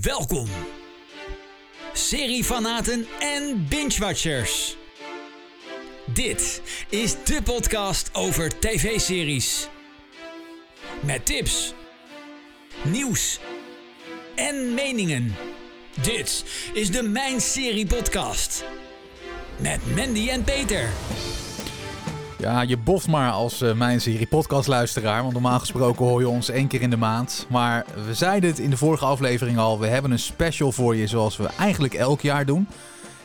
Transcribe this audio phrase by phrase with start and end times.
[0.00, 0.48] Welkom,
[1.92, 4.76] seriefanaten en binge-watchers.
[6.06, 9.68] Dit is de podcast over tv-series.
[11.00, 11.74] Met tips,
[12.82, 13.38] nieuws
[14.34, 15.34] en meningen.
[16.02, 18.64] Dit is de Mijn Serie Podcast.
[19.58, 20.88] Met Mandy en Peter.
[22.44, 25.20] Ja, je boft maar als uh, mijn serie podcastluisteraar.
[25.20, 27.46] Want normaal gesproken hoor je ons één keer in de maand.
[27.48, 29.78] Maar we zeiden het in de vorige aflevering al.
[29.78, 32.68] We hebben een special voor je zoals we eigenlijk elk jaar doen.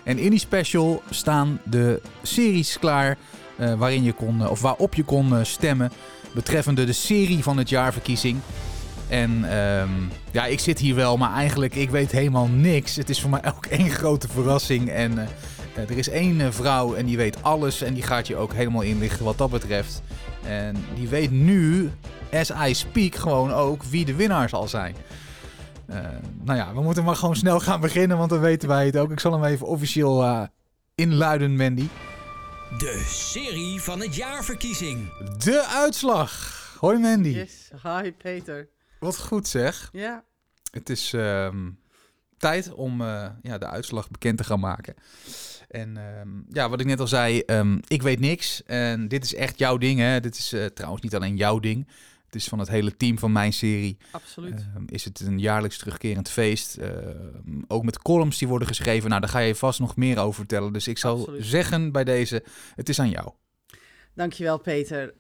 [0.03, 3.17] En in die special staan de series klaar
[3.59, 5.91] uh, waarin je kon, of waarop je kon stemmen.
[6.34, 8.40] Betreffende de serie van het jaarverkiezing.
[9.07, 12.95] En um, ja, ik zit hier wel, maar eigenlijk ik weet helemaal niks.
[12.95, 14.90] Het is voor mij ook één grote verrassing.
[14.90, 15.27] En
[15.75, 19.25] er is één vrouw en die weet alles en die gaat je ook helemaal inlichten
[19.25, 20.01] wat dat betreft.
[20.45, 21.91] En die weet nu,
[22.31, 24.95] as I speak, gewoon ook wie de winnaar zal zijn.
[25.89, 25.95] Uh,
[26.43, 29.11] nou ja, we moeten maar gewoon snel gaan beginnen, want dan weten wij het ook.
[29.11, 30.43] Ik zal hem even officieel uh,
[30.95, 31.87] inluiden, Mandy.
[32.77, 35.13] De serie van het jaarverkiezing.
[35.37, 36.57] De uitslag.
[36.79, 37.29] Hoi Mandy.
[37.29, 38.70] Yes, hi Peter.
[38.99, 39.89] Wat goed zeg.
[39.91, 40.23] Ja.
[40.71, 41.48] Het is uh,
[42.37, 44.95] tijd om uh, ja, de uitslag bekend te gaan maken.
[45.70, 48.63] En um, ja, wat ik net al zei, um, ik weet niks.
[48.63, 49.99] En dit is echt jouw ding.
[49.99, 50.20] Hè?
[50.20, 51.87] Dit is uh, trouwens niet alleen jouw ding.
[52.26, 53.98] Het is van het hele team van mijn serie.
[54.11, 54.65] Absoluut.
[54.76, 56.77] Um, is het een jaarlijks terugkerend feest.
[57.67, 59.09] ook met columns die worden geschreven.
[59.09, 60.73] Nou, daar ga je vast nog meer over vertellen.
[60.73, 61.45] Dus ik Absoluut.
[61.45, 62.43] zeggen bij deze,
[62.76, 63.31] het is aan jou.
[64.19, 65.01] Dankjewel, Peter.
[65.01, 65.11] Um,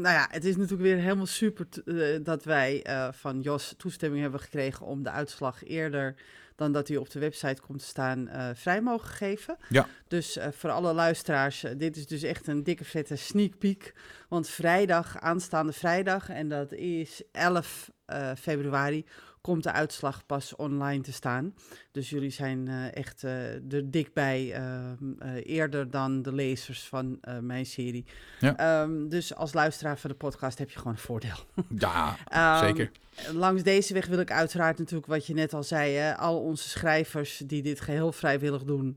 [0.00, 4.22] nou ja, het is natuurlijk weer helemaal super uh, dat wij uh, van Jos toestemming
[4.22, 6.14] hebben gekregen om de uitslag eerder
[6.62, 9.56] dan dat hij op de website komt te staan uh, vrij mogen geven.
[9.68, 9.86] Ja.
[10.08, 13.94] Dus voor alle luisteraars, dit is dus echt een dikke vette sneak peek.
[14.28, 17.90] Want vrijdag, aanstaande vrijdag, en dat is 11
[18.38, 19.04] februari,
[19.42, 21.54] komt de uitslag pas online te staan.
[21.92, 27.20] Dus jullie zijn uh, echt uh, er dik bij, uh, eerder dan de lezers van
[27.40, 28.04] mijn serie.
[28.38, 28.82] Ja.
[28.82, 31.36] Um, dus als luisteraar van de podcast heb je gewoon een voordeel.
[31.78, 32.16] Ja,
[32.58, 32.90] um, zeker.
[33.32, 36.68] Langs deze weg wil ik uiteraard natuurlijk, wat je net al zei, hè, al onze
[36.68, 38.96] schrijvers die dit geheel vrijwillig doen,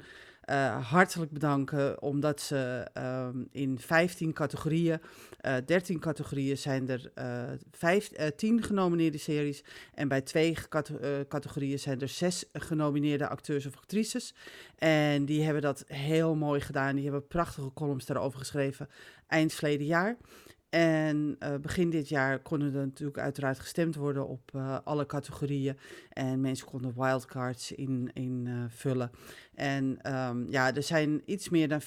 [0.50, 5.01] uh, hartelijk bedanken, omdat ze um, in 15 categorieën,
[5.45, 9.63] uh, 13 categorieën zijn er uh, 5, 10 genomineerde series.
[9.94, 10.57] En bij twee
[11.28, 14.33] categorieën zijn er zes genomineerde acteurs of actrices.
[14.78, 16.95] En die hebben dat heel mooi gedaan.
[16.95, 18.89] Die hebben prachtige columns daarover geschreven
[19.27, 20.17] eind verleden jaar.
[20.70, 25.78] En uh, begin dit jaar konden er natuurlijk uiteraard gestemd worden op uh, alle categorieën.
[26.09, 28.14] En mensen konden wildcards invullen.
[28.14, 29.12] In, uh, vullen.
[29.54, 31.81] en um, ja, er zijn iets meer dan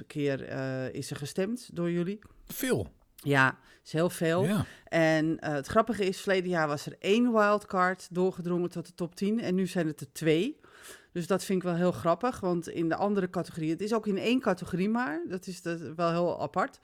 [0.00, 0.48] 24.000 keer
[0.94, 2.18] is er gestemd door jullie.
[2.46, 2.88] Veel.
[3.14, 4.44] Ja, is heel veel.
[4.44, 4.64] Ja.
[4.84, 9.40] En het grappige is, verleden jaar was er één wildcard doorgedrongen tot de top 10.
[9.40, 10.60] En nu zijn het er twee.
[11.12, 13.72] Dus dat vind ik wel heel grappig, want in de andere categorieën...
[13.72, 16.80] Het is ook in één categorie maar, dat is dat wel heel apart.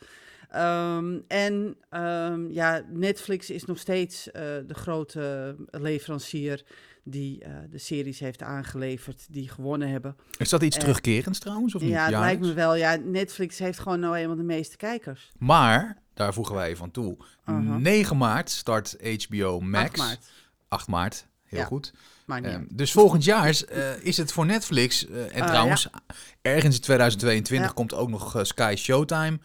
[0.54, 4.32] Um, en um, ja, Netflix is nog steeds uh,
[4.66, 6.64] de grote leverancier
[7.04, 10.16] die uh, de series heeft aangeleverd die gewonnen hebben.
[10.38, 11.74] Is dat iets en, terugkerends trouwens?
[11.74, 11.90] Of niet?
[11.90, 12.40] Ja, het Jaarlijks?
[12.40, 12.74] lijkt me wel.
[12.74, 15.30] Ja, Netflix heeft gewoon nou eenmaal de meeste kijkers.
[15.38, 17.16] Maar, daar voegen wij van toe.
[17.18, 17.76] Uh -huh.
[17.76, 18.96] 9 maart start
[19.26, 19.88] HBO Max.
[19.88, 20.30] 8 maart.
[20.68, 21.64] 8 maart, heel ja.
[21.66, 21.92] goed.
[22.28, 25.06] Um, dus volgend jaar uh, is het voor Netflix.
[25.08, 26.14] Uh, en uh, trouwens, ja.
[26.42, 27.74] ergens in 2022 Ja.
[27.74, 29.38] komt ook nog Sky Showtime.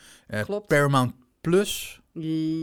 [0.43, 0.67] Klopt.
[0.67, 2.01] Paramount Plus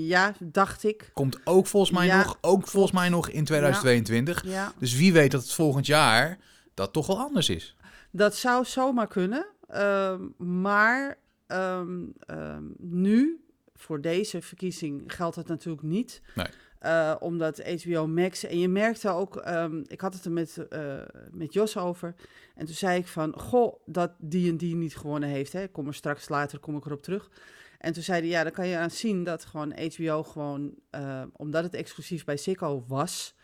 [0.06, 1.11] Ja, dacht ik.
[1.12, 2.39] komt ook volgens mij Ja, nog.
[2.41, 4.45] Ook volgens mij nog in 2022.
[4.45, 6.39] Ja, Dus wie weet dat het volgend jaar
[6.75, 7.77] dat toch wel anders is.
[8.11, 9.47] dat zou zomaar kunnen.
[9.75, 16.21] Um, maar um, um, nu, voor deze verkiezing, geldt het natuurlijk niet.
[16.35, 16.47] Nee.
[16.83, 21.00] Uh, omdat HBO Max, en je merkte ook, um, ik had het er met, uh,
[21.33, 22.15] met Jos over.
[22.55, 25.53] En toen zei ik van, goh, dat die en die niet gewonnen heeft.
[25.53, 25.69] Hè.
[25.69, 27.31] Kom er straks later, kom ik erop terug.
[27.78, 31.22] En toen zei hij, ja, dan kan je aan zien dat gewoon HBO gewoon, uh,
[31.33, 33.34] omdat het exclusief bij Ziggo was,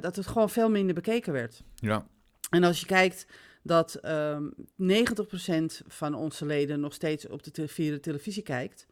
[0.00, 1.62] dat het gewoon veel minder bekeken werd.
[1.74, 2.06] Ja.
[2.50, 3.26] En als je kijkt
[3.62, 8.86] dat um, 90% van onze leden nog steeds op de te via de televisie kijkt.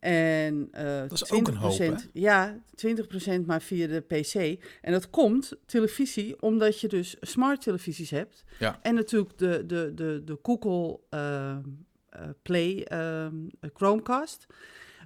[0.00, 1.92] En uh, dat is ook een hoop, hè?
[2.12, 4.64] Ja, 20% maar via de PC.
[4.80, 8.44] En dat komt, televisie, omdat je dus smart televisies hebt.
[8.58, 8.78] Ja.
[8.82, 11.56] En natuurlijk de, de, de, de Google uh,
[12.16, 12.86] uh, Play
[13.74, 14.46] Chromecast.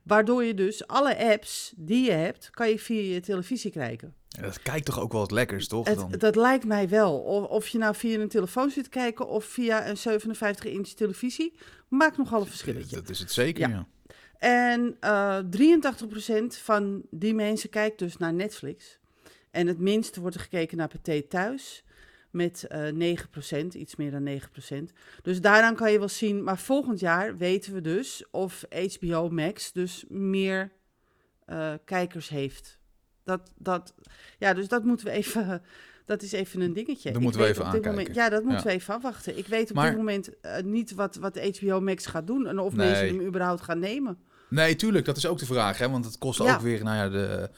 [0.04, 4.14] Waardoor je dus alle apps die je hebt, kan je via je televisie kijken.
[4.28, 5.86] Ja, dat kijkt toch ook wel wat lekkers, toch?
[5.88, 6.10] Het, dan?
[6.10, 7.18] dat lijkt mij wel.
[7.18, 11.54] Of, of, je nou via een telefoon zit te kijken of via een 57-inch televisie,
[11.88, 12.96] maakt nogal een verschilletje.
[12.96, 13.68] Dat is het zeker, ja.
[13.68, 13.86] ja.
[14.38, 18.98] En uh, 83% van die mensen kijkt dus naar Netflix.
[19.50, 21.84] En het minste wordt er gekeken naar Pathé Thuis
[22.30, 23.16] met eh
[23.62, 24.92] 9%, iets meer dan 9%.
[25.22, 29.72] Dus daaraan kan je wel zien, maar volgend jaar weten we dus of HBO Max
[29.72, 30.72] dus meer
[31.44, 32.78] eh, kijkers heeft.
[33.24, 33.94] Dat, dat,
[34.38, 35.62] ja, dus dat moeten we even,
[36.04, 37.10] dat is even een dingetje.
[37.12, 37.90] Dat moeten we even aankijken.
[37.90, 38.68] Moment, ja, dat moeten Ja.
[38.68, 39.38] we even afwachten.
[39.38, 42.58] Ik weet op Maar- dit moment eh, niet wat, wat HBO Max gaat doen en
[42.58, 42.86] of Nee.
[42.90, 44.18] mensen hem überhaupt gaan nemen.
[44.48, 45.78] Nee, tuurlijk, dat is ook de vraag.
[45.78, 45.90] Hè?
[45.90, 46.54] Want het kost Ja.
[46.54, 47.50] ook weer, nou ja, de,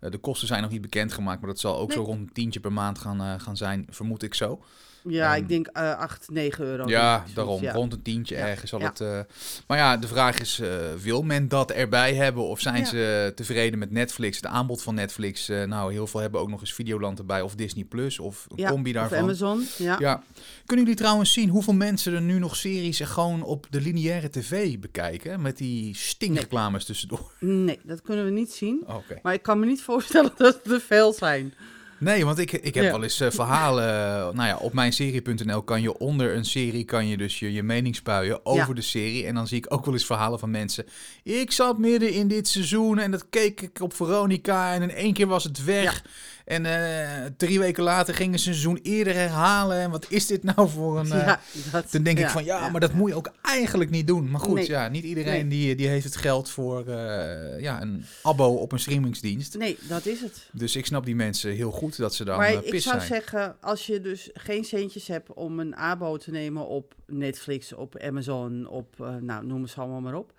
[0.00, 1.40] eh, de kosten zijn nog niet bekendgemaakt.
[1.40, 1.96] Maar dat zal ook Nee.
[1.96, 4.64] zo rond een tientje per maand gaan, eh, gaan zijn, vermoed ik zo.
[5.08, 6.76] Ja, Ehm, ik denk eh 8, 9 euro.
[6.76, 7.62] denk Ja, zoiets, daarom.
[7.62, 7.72] ja.
[7.72, 8.46] Rond een tientje Ja.
[8.48, 8.86] ergens zal Ja.
[8.86, 9.00] het...
[9.00, 9.20] eh,
[9.66, 10.68] Maar ja, de vraag is, eh,
[11.02, 12.42] wil men dat erbij hebben?
[12.42, 12.84] Of zijn Ja.
[12.84, 15.48] ze tevreden met Netflix, het aanbod van Netflix?
[15.48, 18.56] Eh, nou, heel veel hebben ook nog eens Videoland erbij of Disney Plus of een
[18.56, 19.18] Ja, combi Of daarvan.
[19.18, 19.96] Amazon, ja.
[20.00, 20.22] Ja.
[20.66, 24.78] Kunnen jullie trouwens zien hoeveel mensen er nu nog series gewoon op de lineaire tv
[24.78, 25.42] bekijken?
[25.42, 27.32] Met die stinkreclames tussendoor.
[27.40, 28.84] Nee, dat kunnen we niet zien.
[29.22, 31.54] Maar ik kan me niet voorstellen dat het er veel zijn.
[31.98, 32.90] Nee, want ik, ik heb Ja.
[32.90, 33.84] wel eens eh, verhalen.
[33.88, 37.62] eh, nou ja, op mijnserie.nl kan je onder een serie kan je dus je, je
[37.62, 38.74] mening spuien over Ja.
[38.74, 39.26] de serie.
[39.26, 40.84] En dan zie ik ook wel eens verhalen van mensen.
[41.22, 44.72] Ik zat midden in dit seizoen en dat keek ik op Veronica.
[44.74, 46.04] En in één keer was het weg.
[46.44, 49.76] En eh, drie weken later ging een seizoen eerder herhalen.
[49.80, 51.12] En wat is dit nou voor een.
[51.12, 51.40] eh, ja,
[51.72, 54.30] dat, Dan denk ik van ja, ja, maar dat moet je ook eigenlijk niet doen.
[54.30, 54.68] Maar goed, Nee.
[54.68, 58.78] ja, niet iedereen die, die heeft het geld voor eh, ja, een abo op een
[58.78, 59.58] streamingsdienst.
[59.58, 60.48] Nee, dat is het.
[60.52, 63.00] Dus ik snap die mensen heel goed dat ze dan maar eh, ik pis zou
[63.00, 63.08] zijn.
[63.12, 67.98] zeggen, als je dus geen centjes hebt om een abo te nemen op Netflix, op
[67.98, 70.32] Amazon, op, eh, nou, noem ze allemaal maar op.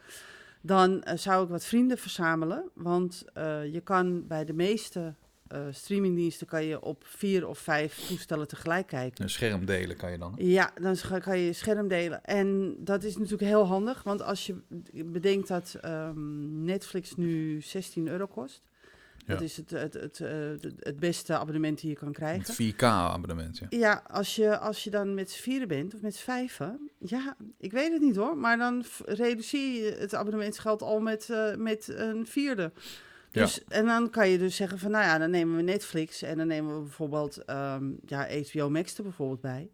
[0.62, 2.70] Dan eh, zou ik wat vrienden verzamelen.
[2.74, 5.14] Want eh, je kan bij de meeste
[5.48, 9.24] eh, streamingdiensten kan je op vier of vijf toestellen tegelijk kijken.
[9.24, 10.34] Een scherm delen kan je dan.
[10.38, 12.24] Ja, dan kan je je scherm delen.
[12.24, 14.56] En dat is natuurlijk heel handig, want als je
[15.06, 18.62] bedenkt dat ehm, Netflix nu 16 euro kost.
[19.26, 22.56] Dat is het, het, het, eh, het, het beste abonnement die je kan krijgen.
[22.56, 23.68] Het 4K-abonnement, ja.
[23.70, 26.90] Ja, als je, als je dan met z'n vieren bent of met z'n vijven.
[27.00, 28.38] Ja, ik weet het niet hoor.
[28.38, 32.72] Maar dan reduceer je het abonnementsgeld al met, eh, met een vierde.
[33.36, 33.42] Ja.
[33.42, 36.38] Dus, En dan kan je dus zeggen van, nou ja, dan nemen we Netflix en
[36.38, 39.70] dan nemen we bijvoorbeeld ehm, ja, HBO Max er bijvoorbeeld bij.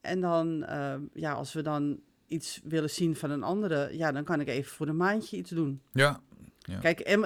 [0.00, 4.24] En dan, ehm, ja, als we dan iets willen zien van een andere, ja, dan
[4.24, 5.80] kan ik even voor een maandje iets doen.
[5.92, 6.20] Ja,
[6.68, 6.78] Ja.
[6.78, 7.18] Kijk,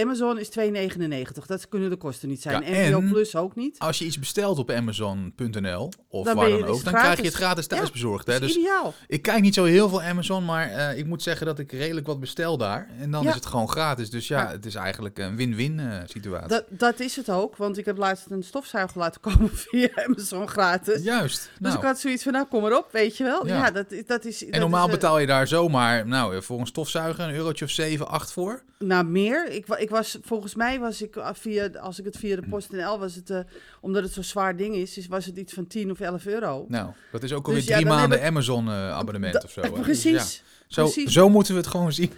[0.00, 1.46] Amazon is 2,99.
[1.46, 2.62] Dat kunnen de kosten niet zijn.
[2.74, 3.78] Ja, NPO Plus ook niet.
[3.78, 7.18] als je iets bestelt op Amazon.nl of Dan waar je- dan is ook, dan krijg
[7.18, 8.26] je het gratis thuisbezorgd.
[8.26, 8.40] Hè?
[8.40, 8.94] Dus ideaal.
[9.06, 12.06] ik kijk niet zo heel veel Amazon, maar eh, ik moet zeggen dat ik redelijk
[12.06, 12.88] wat bestel daar.
[13.00, 14.10] En dan is het gewoon gratis.
[14.10, 16.48] Dus ja, het is eigenlijk een win-win eh, situatie.
[16.48, 20.48] Dat, dat is het ook, want ik heb laatst een stofzuiger laten komen via Amazon
[20.48, 21.02] gratis.
[21.02, 21.36] Juist.
[21.38, 21.76] Dus Nou.
[21.76, 23.46] ik had zoiets van, nou kom maar op, weet je wel.
[23.46, 23.70] Ja.
[23.70, 24.46] Dat, is- dat is...
[24.48, 28.08] En normaal betaal je daar zomaar, nou, eh, voor een stofzuiger een eurotje of 7,
[28.08, 28.62] 8 voor.
[28.88, 29.50] Nou, meer.
[29.52, 32.98] Ik, ik was, volgens mij was ik ah, via, als ik het via de PostNL
[32.98, 33.38] was het, eh,
[33.80, 36.64] omdat het zo'n zwaar ding is, was het iets van 10 of 11 euro.
[36.68, 39.60] Nou, dat is ook alweer Dus ja, drie maanden ik- Amazon-abonnement Da- of zo.
[39.60, 39.70] hè.
[39.70, 40.12] Dus Precies.
[40.12, 41.12] ja, zo, precies.
[41.12, 42.12] zo moeten we het gewoon zien.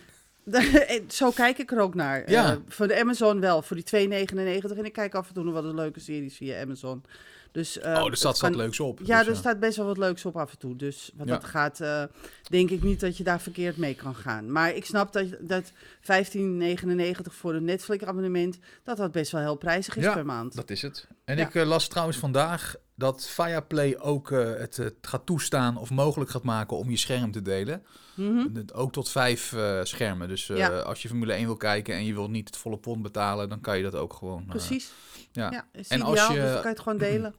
[1.08, 2.30] Zo kijk ik er ook naar.
[2.30, 2.50] Ja.
[2.52, 4.78] Eh, voor de Amazon wel, voor die 2,99.
[4.78, 7.04] En ik kijk af en toe nog wel de leuke series via Amazon.
[7.52, 9.00] Dus, oh, er het staat wat leuks op.
[9.04, 10.76] Ja, Dus, er staat best wel wat leuks op af en toe.
[10.76, 11.32] Dus wat Ja.
[11.34, 12.02] dat gaat, eh,
[12.48, 14.52] denk ik niet dat je daar verkeerd mee kan gaan.
[14.52, 19.96] Maar ik snap dat, dat 15,99 voor een Netflix-abonnement, dat dat best wel heel prijzig
[19.96, 20.54] is Ja, per maand.
[20.54, 21.06] Dat is het.
[21.24, 21.46] En Ja.
[21.46, 26.30] ik eh, las trouwens vandaag dat Viaplay ook eh, het eh, gaat toestaan of mogelijk
[26.30, 27.82] gaat maken om je scherm te delen.
[28.14, 28.46] Mhm.
[28.54, 30.28] Het- Ook tot vijf eh, schermen.
[30.28, 30.68] Dus Ja.
[30.78, 33.60] als je Formule 1 wil kijken en je wilt niet het volle pond betalen, dan
[33.60, 34.44] kan je dat ook gewoon.
[34.48, 34.92] Precies.
[35.32, 35.50] ja.
[35.72, 37.34] En ideaal, als je- dus dan kan je het gewoon delen.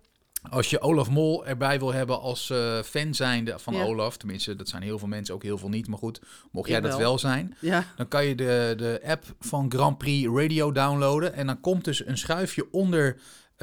[0.50, 2.54] Als je Olaf Mol erbij wil hebben als
[2.86, 3.84] fan zijnde van Ja.
[3.84, 6.22] Olaf, tenminste dat zijn heel veel mensen, ook heel veel niet, maar goed,
[6.52, 7.20] mocht jij dat wel.
[7.20, 7.58] zijn,
[7.96, 11.34] dan kan je de, de app van Grand Prix Radio downloaden.
[11.34, 13.18] En dan komt dus een schuifje onder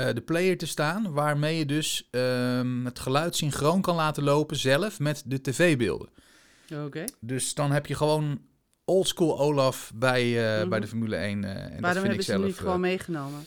[0.05, 4.99] de player te staan, waarmee je dus ehm, het geluid synchroon kan laten lopen zelf
[4.99, 6.09] met de tv-beelden.
[6.85, 7.05] oké.
[7.21, 8.41] Dus dan heb je gewoon
[8.85, 10.69] oldschool Olaf bij, eh, Mhm.
[10.69, 11.45] bij de Formule 1.
[11.45, 12.51] eh, en dat Waarom vind ik hebben ze hem zelf...
[12.53, 13.47] niet gewoon eh, meegenomen?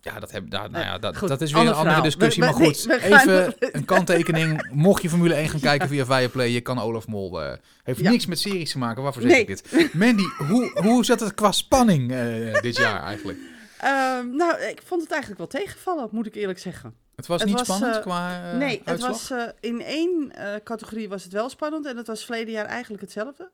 [0.00, 2.10] ja, dat, heb, daar, nou Nee, ja, dat, goed, dat is weer een ander andere
[2.10, 2.18] verhaal.
[2.18, 2.42] discussie.
[2.42, 4.68] We- maar goed, nee, we gaan- even een kanttekening.
[4.72, 7.42] Mocht je Formule 1 gaan kijken via Viaplay, je kan Olaf Mol.
[7.42, 7.52] eh,
[7.82, 8.10] heeft Ja.
[8.10, 9.02] niks met series te maken.
[9.02, 9.40] Waarvoor zeg Nee.
[9.40, 9.94] ik dit?
[9.94, 13.38] Mandy, hoe, hoe zat het qua spanning eh, dit jaar eigenlijk?
[13.86, 16.94] Ehm, nou, ik vond het eigenlijk wel tegenvallen, moet ik eerlijk zeggen.
[17.16, 20.32] Het was Het niet was, spannend eh, qua eh, nee, het was eh, in één
[20.64, 23.50] categorie was het wel spannend en dat was verleden jaar eigenlijk hetzelfde.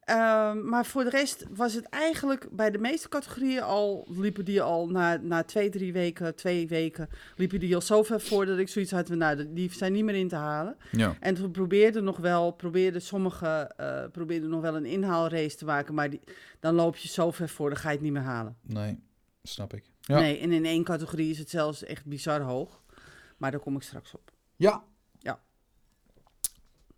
[0.00, 4.62] Ehm, maar voor de rest was het eigenlijk bij de meeste categorieën al, liepen die
[4.62, 8.58] al na, na twee, drie weken, twee weken, liepen die al zo ver voor dat
[8.58, 10.76] ik zoiets had van, nou, die zijn niet meer in te halen.
[10.90, 11.16] Ja.
[11.20, 15.94] En we probeerden nog wel, probeerden sommigen eh probeerden nog wel een inhaalrace te maken,
[15.94, 16.20] maar die,
[16.60, 18.56] dan loop je zo ver voor, dan ga je het niet meer halen.
[18.62, 18.98] Nee.
[19.48, 19.84] Snap ik.
[20.00, 20.18] Ja.
[20.18, 22.82] Nee, en in één categorie is het zelfs echt bizar hoog.
[23.36, 24.30] Maar daar kom ik straks op.
[24.56, 24.84] Ja.
[25.18, 25.42] Ja.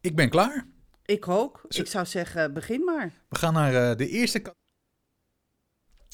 [0.00, 0.66] Ik ben klaar.
[1.04, 1.64] Ik ook.
[1.68, 3.12] Ik zou zeggen, begin maar.
[3.28, 4.42] We gaan naar eh, de eerste...
[4.42, 4.50] ca-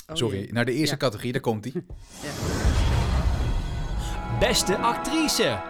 [0.07, 0.53] Oh, Sorry, jee.
[0.53, 1.01] naar de eerste Ja.
[1.01, 1.33] categorie.
[1.33, 1.73] Daar komt die.
[4.41, 5.63] Beste actrice.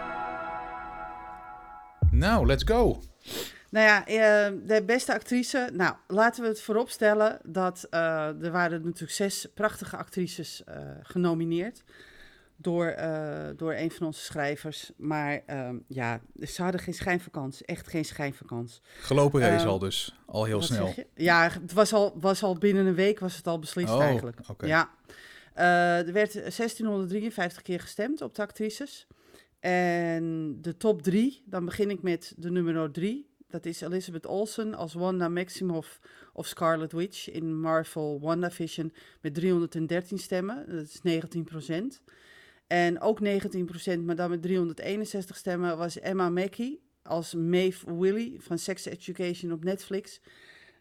[2.11, 3.01] Nou, let's go.
[3.73, 5.69] Nou ja, eh, de beste actrice.
[5.73, 7.99] Nou, laten we het vooropstellen dat eh,
[8.43, 11.83] er waren natuurlijk zes prachtige actrices eh, genomineerd.
[12.55, 14.91] Door, eh, door een van onze schrijvers.
[14.97, 17.65] Maar ehm, ja, ze hadden geen schijnvakantie.
[17.65, 18.81] Echt geen schijnvakantie.
[18.99, 20.15] Gelopen race Eh, al dus.
[20.25, 20.93] Al heel snel.
[21.15, 24.39] Ja, het was al, was al binnen een week was het al beslist Oh, eigenlijk.
[24.49, 24.65] oké.
[24.65, 24.89] Ja.
[25.53, 29.07] Er werd 1653 keer gestemd op de actrices.
[29.59, 33.32] En de top drie, dan begin ik met de nummer drie.
[33.53, 35.99] Dat is Elizabeth Olsen als Wanda Maximoff
[36.33, 40.65] of Scarlet Witch in Marvel WandaVision met 313 stemmen.
[40.67, 42.01] Dat is 19%
[42.67, 48.57] En ook 19% maar dan met 361 stemmen was Emma Mackey als Maeve Willy van
[48.57, 50.21] Sex Education op Netflix.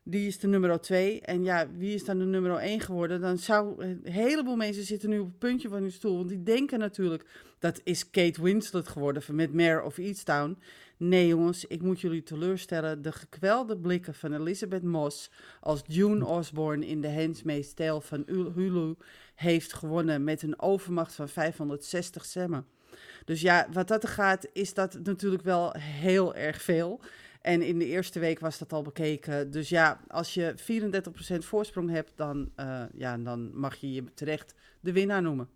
[0.04, 1.20] Die is de nummer 2.
[1.20, 3.20] En ja, wie is dan de nummer 1 geworden?
[3.20, 6.16] Dan zou een heleboel mensen zitten nu op het puntje van hun stoel.
[6.16, 7.24] Want die denken natuurlijk
[7.58, 10.58] dat is Kate Winslet geworden met Mare of Easttown.
[11.04, 13.02] Nee jongens, ik moet jullie teleurstellen.
[13.02, 15.30] De gekwelde blikken van Elizabeth Moss
[15.60, 18.94] als June Osborne in The Handmaid's Tale van Ul- Hulu
[19.34, 22.66] heeft gewonnen met een overmacht van 560 stemmen.
[23.24, 27.00] Dus ja, wat dat er gaat, is dat natuurlijk wel heel erg veel.
[27.40, 29.50] En in de eerste week was dat al bekeken.
[29.50, 34.54] Dus ja, als je 34% voorsprong hebt, dan, eh, ja, dan mag je je terecht
[34.80, 35.48] de winnaar noemen.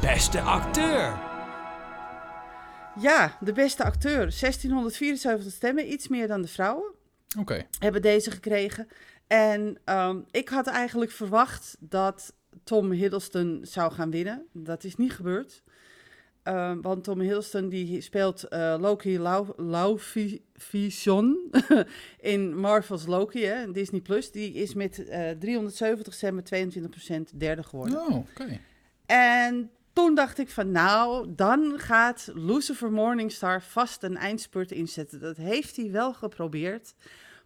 [0.00, 1.34] Beste acteur.
[3.00, 4.16] Ja, de beste acteur.
[4.16, 6.94] 1674 stemmen, iets meer dan de vrouwen.
[7.38, 7.66] Oké.
[7.78, 8.88] hebben deze gekregen.
[9.26, 12.32] En ehm, ik had eigenlijk verwacht dat
[12.64, 14.46] Tom Hiddleston zou gaan winnen.
[14.52, 15.62] Dat is niet gebeurd.
[16.42, 21.50] Ehm, want Tom Hiddleston die speelt eh, Loki Lau- Lauvision
[22.20, 24.00] in Marvel's Loki, hè, Disney+.
[24.00, 24.30] Plus.
[24.30, 27.98] Die is met eh 370 stemmen 22% derde geworden.
[28.00, 28.60] Oh, oké.
[29.06, 35.20] En toen dacht ik van nou, dan gaat Lucifer Morningstar vast een eindspurt inzetten.
[35.20, 36.94] Dat heeft hij wel geprobeerd.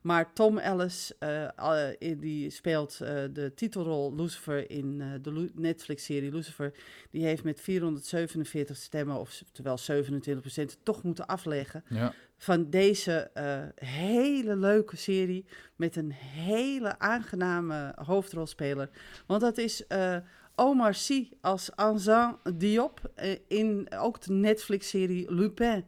[0.00, 6.72] Maar Tom Ellis, eh, eh, die speelt eh, de titelrol Lucifer in de Netflix-serie Lucifer.
[7.10, 12.14] Die heeft met 447 stemmen, of terwijl 27% toch moeten afleggen Ja.
[12.36, 13.30] van deze
[13.74, 15.44] hele leuke serie
[15.76, 18.90] met een hele aangename hoofdrolspeler.
[19.26, 19.84] Want dat is
[20.60, 25.84] Omar Sy als Anzan Diop eh, in ook de Netflix-serie Lupin.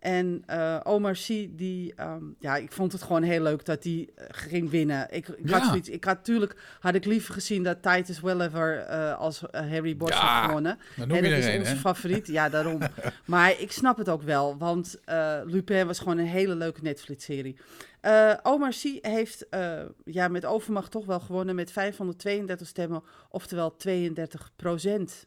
[0.00, 4.08] En eh, Omar Sy, die, ehm, ja, ik vond het gewoon heel leuk dat hij
[4.14, 5.06] eh, ging winnen.
[5.10, 9.18] Ik, ik had zoiets, ik had natuurlijk, had ik liever gezien dat Titus Welliver eh,
[9.18, 10.78] als Harry Bosch Ja, had gewonnen.
[10.96, 11.76] Noem En je dat is onze hè?
[11.76, 12.78] favoriet, ja, daarom.
[13.24, 17.56] maar ik snap het ook wel, want eh, Lupin was gewoon een hele leuke Netflix-serie.
[18.00, 23.76] Eh, Omar Sy heeft eh, ja, met overmacht toch wel gewonnen met 532 stemmen, oftewel
[23.76, 25.26] 32 procent.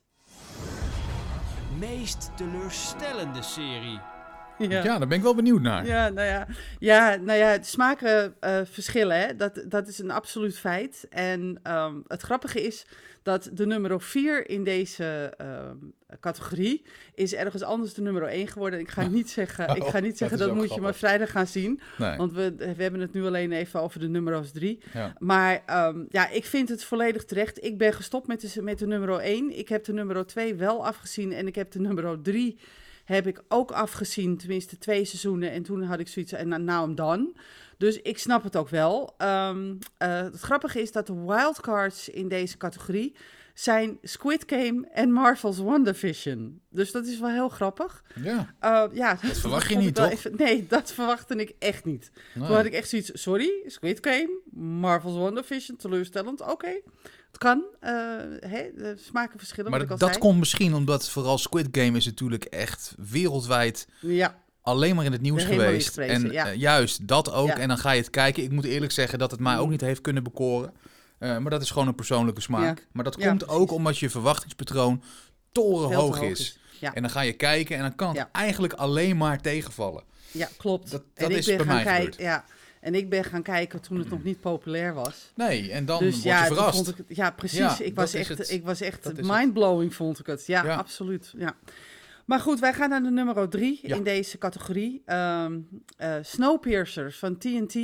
[1.80, 4.13] Meest teleurstellende serie.
[4.70, 4.82] Ja.
[4.82, 5.86] daar ben ik wel benieuwd naar.
[5.86, 6.48] Ja, nou ja,
[6.80, 9.36] ja, nou ja smaken eh, verschillen, hè?
[9.36, 11.06] Dat, dat is een absoluut feit.
[11.10, 12.86] En ehm, het grappige is
[13.24, 15.76] dat de nummer 4 in deze ehm,
[16.20, 16.82] categorie
[17.14, 18.80] is ergens anders de nummer 1 geworden.
[18.80, 21.32] Ik ga niet zeggen, ik Oh, ga niet dat zeggen dat, moet je maar vrijdag
[21.32, 21.80] gaan zien.
[21.98, 22.18] Nee.
[22.18, 24.80] Want we, we hebben het nu alleen even over de nummer 3.
[24.94, 25.14] Ja.
[25.20, 27.64] Maar ehm, ja, ik vind het volledig terecht.
[27.64, 29.58] Ik ben gestopt met de, met de nummer 1.
[29.58, 32.60] Ik heb de nummer 2 wel afgezien en ik heb de nummer 3
[33.04, 35.52] heb ik ook afgezien, tenminste twee seizoenen.
[35.52, 37.32] En toen had ik zoiets, en nou now I'm done.
[37.78, 39.14] Dus ik snap het ook wel.
[39.18, 43.16] Ehm, eh, het grappige is dat de wildcards in deze categorie
[43.54, 46.62] zijn Squid Game en Marvel's WandaVision.
[46.70, 48.04] Dus dat is wel heel grappig.
[48.24, 48.54] Ja.
[48.64, 50.10] Uh, ja, Dat verwacht je niet, toch?
[50.12, 52.12] even- nee, dat verwachtte ik echt niet.
[52.34, 52.48] Nee.
[52.48, 54.30] Toen had ik echt zoiets, sorry, Squid Game,
[54.80, 56.42] Marvel's WandaVision, teleurstellend.
[56.42, 56.68] Oké,
[57.28, 57.64] het kan.
[57.80, 57.92] eh
[58.40, 60.18] hè, de smaken verschillen, Maar dat, zei.
[60.18, 65.22] komt misschien omdat vooral Squid Game is natuurlijk echt wereldwijd Ja, alleen maar in het
[65.22, 65.98] nieuws geweest.
[65.98, 66.48] En ja.
[66.48, 67.48] eh, juist dat ook.
[67.48, 67.58] Ja.
[67.58, 68.44] En dan ga je het kijken.
[68.44, 69.72] Ik moet eerlijk zeggen dat het mij ook Mm.
[69.72, 70.74] niet heeft kunnen bekoren.
[71.24, 72.78] Eh, maar dat is gewoon een persoonlijke smaak.
[72.80, 72.84] Ja.
[72.92, 75.04] Maar dat Ja, komt ook omdat je verwachtingspatroon
[75.52, 76.60] torenhoog is.
[76.80, 76.94] Ja.
[76.94, 78.30] En dan ga je kijken en dan kan het Ja.
[78.32, 80.04] eigenlijk alleen maar tegenvallen.
[80.32, 80.92] ja, klopt.
[80.92, 82.18] Dat- en dat ik is ben bij gaan mij gebeurd.
[82.18, 82.46] ja.
[82.80, 85.32] En ik ben gaan kijken toen het nog niet populair was.
[85.36, 86.76] Nee, en dan dus word ja, je toen verrast.
[86.76, 87.58] vond ik het, ja, precies.
[87.58, 88.50] Ja, ik, was echt, het.
[88.52, 90.46] ik was echt mindblowing, vond ik het.
[90.46, 90.76] Ja, Ja.
[90.76, 91.34] absoluut.
[91.38, 91.56] Ja.
[92.26, 93.96] Maar goed, wij gaan naar de nummer drie Ja.
[93.96, 95.04] in deze categorie.
[96.22, 97.76] Snowpiercer van TNT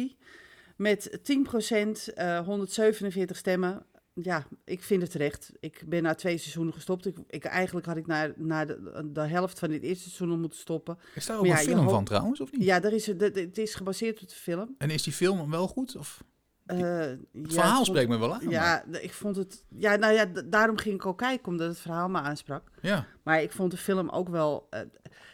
[0.80, 3.86] met 10%, eh 147 stemmen.
[4.14, 5.52] ja, ik vind het terecht.
[5.60, 7.06] Ik ben na twee seizoenen gestopt.
[7.06, 10.38] Ik, ik, eigenlijk had ik na, na de, de helft van dit eerste seizoen al
[10.38, 10.98] moeten stoppen.
[11.16, 12.64] Is daar ook Maar een film van trouwens, of niet?
[12.64, 14.76] Ja, er is, het is gebaseerd op de film.
[14.78, 15.96] En is die film wel goed?
[15.96, 16.24] Of?
[16.70, 18.50] Eh, Het ja, verhaal vond- spreekt me wel aan.
[18.50, 19.64] Ja, ik vond het.
[19.70, 22.70] Ja, nou ja, daarom ging ik ook kijken, omdat het verhaal me aansprak.
[22.82, 23.06] ja.
[23.24, 24.68] Maar ik vond de film ook wel.
[24.70, 24.80] eh,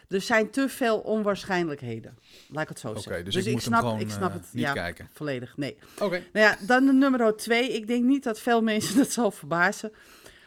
[0.08, 2.18] er zijn te veel onwaarschijnlijkheden.
[2.48, 3.24] Laat ik het zo Oké, zeggen.
[3.24, 5.08] dus, ik moet snap, hem gewoon ik snap eh, het niet ja, kijken.
[5.12, 5.56] volledig.
[5.56, 5.76] Nee.
[6.00, 6.22] Oké.
[6.32, 7.72] Nou ja, dan de nummer 2.
[7.72, 9.92] Ik denk niet dat veel mensen dat zal verbazen.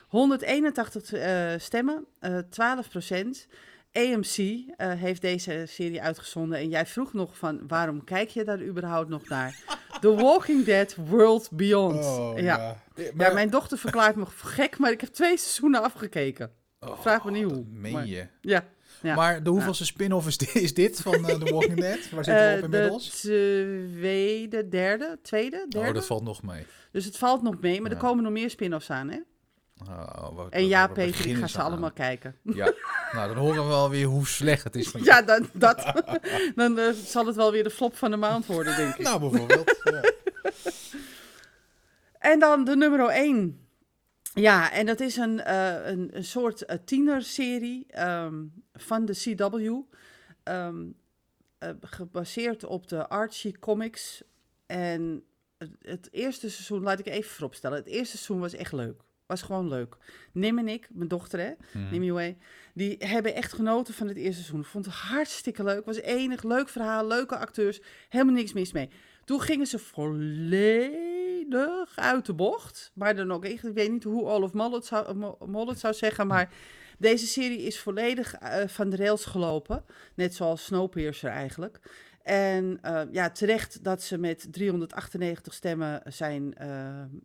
[0.07, 3.47] 181 eh, stemmen, eh 12 procent.
[3.93, 6.57] AMC eh, heeft deze serie uitgezonden.
[6.57, 9.55] En jij vroeg nog van, waarom kijk je daar überhaupt nog naar?
[10.01, 12.05] The Walking Dead World Beyond.
[12.05, 12.77] Oh, ja.
[12.95, 13.11] ja.
[13.17, 16.51] Ja, mijn dochter verklaart me gek, maar ik heb twee seizoenen afgekeken.
[16.79, 18.27] Oh, vraag me niet hoe, Meen maar- je?
[18.41, 18.65] Ja.
[19.01, 19.15] Ja.
[19.15, 22.09] Maar de hoeveelste spin-off is dit, is dit van eh, The Walking Dead?
[22.09, 23.21] Waar zitten we Eh, op inmiddels?
[23.21, 25.87] De tweede, derde, tweede, derde.
[25.87, 26.65] Oh, dat valt nog mee.
[26.91, 29.19] Dus het valt nog mee, maar er komen nog meer spin-offs aan, hè?
[29.87, 31.65] Oh, wat- En ja, Peter, ik ga ze aan?
[31.65, 32.35] allemaal kijken.
[32.43, 32.73] Ja,
[33.15, 34.91] nou dan horen we wel weer hoe slecht het is.
[34.91, 36.03] Ja, dan, dat,
[36.55, 39.03] dan eh, zal het wel weer de flop van de maand worden, denk ik.
[39.03, 39.79] Nou, bijvoorbeeld.
[39.83, 40.01] ja.
[42.19, 43.67] En dan de nummer 1.
[44.33, 48.43] Ja, en dat is een, eh, een, een soort eh, tienerserie ehm,
[48.73, 49.75] van de CW.
[50.43, 50.85] ehm,
[51.57, 54.23] eh, gebaseerd op de Archie comics.
[54.65, 55.23] En
[55.57, 57.77] het, het eerste seizoen, laat ik even vooropstellen.
[57.77, 59.01] Het eerste seizoen was echt leuk.
[59.29, 59.95] Was gewoon leuk.
[60.31, 61.91] Nim en ik, mijn dochter hè, Mhm.
[61.91, 62.37] Nim Yue,
[62.73, 64.63] die hebben echt genoten van het eerste seizoen.
[64.65, 65.85] Vond het hartstikke leuk.
[65.85, 67.81] Was enig, leuk verhaal, leuke acteurs.
[68.09, 68.89] Helemaal niks mis mee.
[69.25, 72.91] Toen gingen ze volledig uit de bocht.
[72.93, 75.93] Maar dan ook ik weet niet hoe Olaf Mol het zou, Mo- Mol het zou
[75.93, 76.53] zeggen, maar
[76.97, 79.83] deze serie is volledig eh, van de rails gelopen.
[80.15, 81.79] Net zoals Snowpiercer eigenlijk.
[82.23, 86.67] En eh, ja, terecht dat ze met 398 stemmen zijn eh,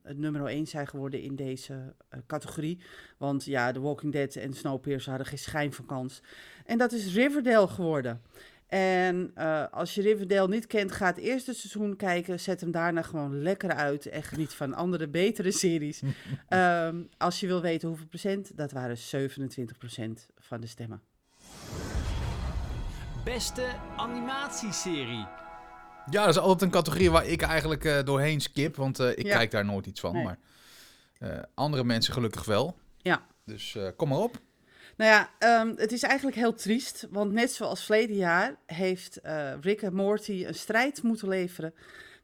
[0.03, 2.81] het nummer 1 zijn geworden in deze eh, categorie.
[3.19, 6.23] Want ja, The Walking Dead en Snowpiercer hadden geen schijn van kans.
[6.65, 8.21] En dat is Riverdale geworden.
[8.67, 12.41] En eh, als je Riverdale niet kent, ga het eerste seizoen kijken.
[12.41, 14.07] Zet hem daarna gewoon lekker uit.
[14.07, 16.03] En geniet van andere, betere series.
[16.49, 21.03] Ehm, als je wil weten hoeveel procent, dat waren 27 procent van de stemmen.
[23.25, 25.27] Beste animatieserie.
[26.11, 29.27] Ja, dat is altijd een categorie waar ik eigenlijk eh, doorheen skip, want eh, ik
[29.27, 29.37] Ja.
[29.37, 30.13] kijk daar nooit iets van.
[30.13, 30.25] Nee.
[30.25, 30.39] Maar
[31.19, 32.77] eh, andere mensen gelukkig wel.
[32.99, 33.23] Ja.
[33.45, 34.39] Dus eh, kom maar op.
[34.97, 37.07] Nou ja, ehm, het is eigenlijk heel triest.
[37.11, 41.75] Want net zoals verleden jaar heeft eh, Rick en Morty een strijd moeten leveren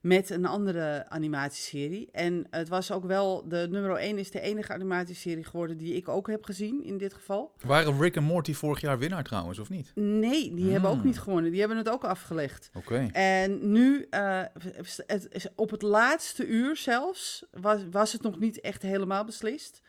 [0.00, 2.08] met een andere animatieserie.
[2.12, 6.08] En het was ook wel, de nummer 1 is de enige animatieserie geworden die ik
[6.08, 7.52] ook heb gezien in dit geval.
[7.66, 9.92] Waren Rick en Morty vorig jaar winnaar trouwens, of niet?
[9.94, 11.06] Nee, die hebben ook Hmm.
[11.06, 11.50] niet gewonnen.
[11.50, 12.70] Die hebben het ook afgelegd.
[12.74, 13.08] Oké.
[13.12, 14.42] En nu, eh,
[15.06, 19.82] het is op het laatste uur zelfs, was, was het nog niet echt helemaal beslist.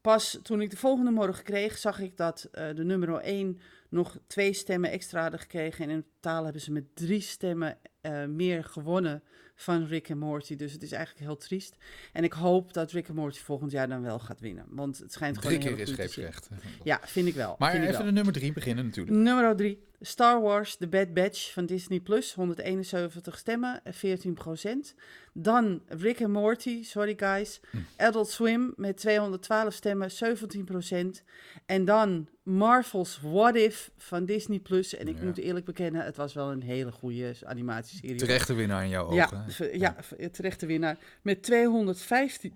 [0.00, 4.18] Pas toen ik de volgende morgen kreeg, zag ik dat eh, de nummer 1 nog
[4.26, 5.84] twee stemmen extra hadden gekregen.
[5.84, 9.22] En in totaal hebben ze met drie stemmen eh, meer gewonnen
[9.54, 10.56] van Rick en Morty.
[10.56, 11.76] Dus het is eigenlijk heel triest.
[12.12, 14.64] En ik hoop dat Rick en Morty volgend jaar dan wel gaat winnen.
[14.68, 16.48] Want het schijnt gewoon Drie keer is scheepsrecht.
[16.82, 17.56] Ja, vind ik wel.
[17.58, 18.08] Maar vind ik even wel.
[18.08, 19.16] de nummer drie beginnen natuurlijk.
[19.16, 19.78] Nummer 3.
[20.04, 22.34] Star Wars The Bad Batch van Disney Plus.
[22.34, 24.94] 171 stemmen, eh, 14%
[25.32, 27.60] Dan Rick and Morty, sorry guys.
[27.70, 27.76] Hm.
[27.96, 31.22] Adult Swim met 212 stemmen, 17%
[31.66, 34.94] En dan Marvel's What If van Disney Plus.
[34.94, 35.24] En ik Ja.
[35.24, 38.16] moet eerlijk bekennen, het was wel een hele goede animatieserie.
[38.16, 39.16] Terechte winnaar in jouw ogen.
[39.16, 40.98] Ja, ja, v- terechte winnaar.
[41.22, 42.54] Met 215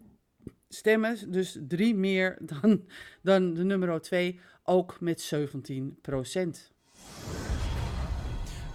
[0.68, 2.84] stemmen, dus drie meer dan,
[3.22, 4.40] dan de nummer 2.
[4.64, 5.98] Ook met 17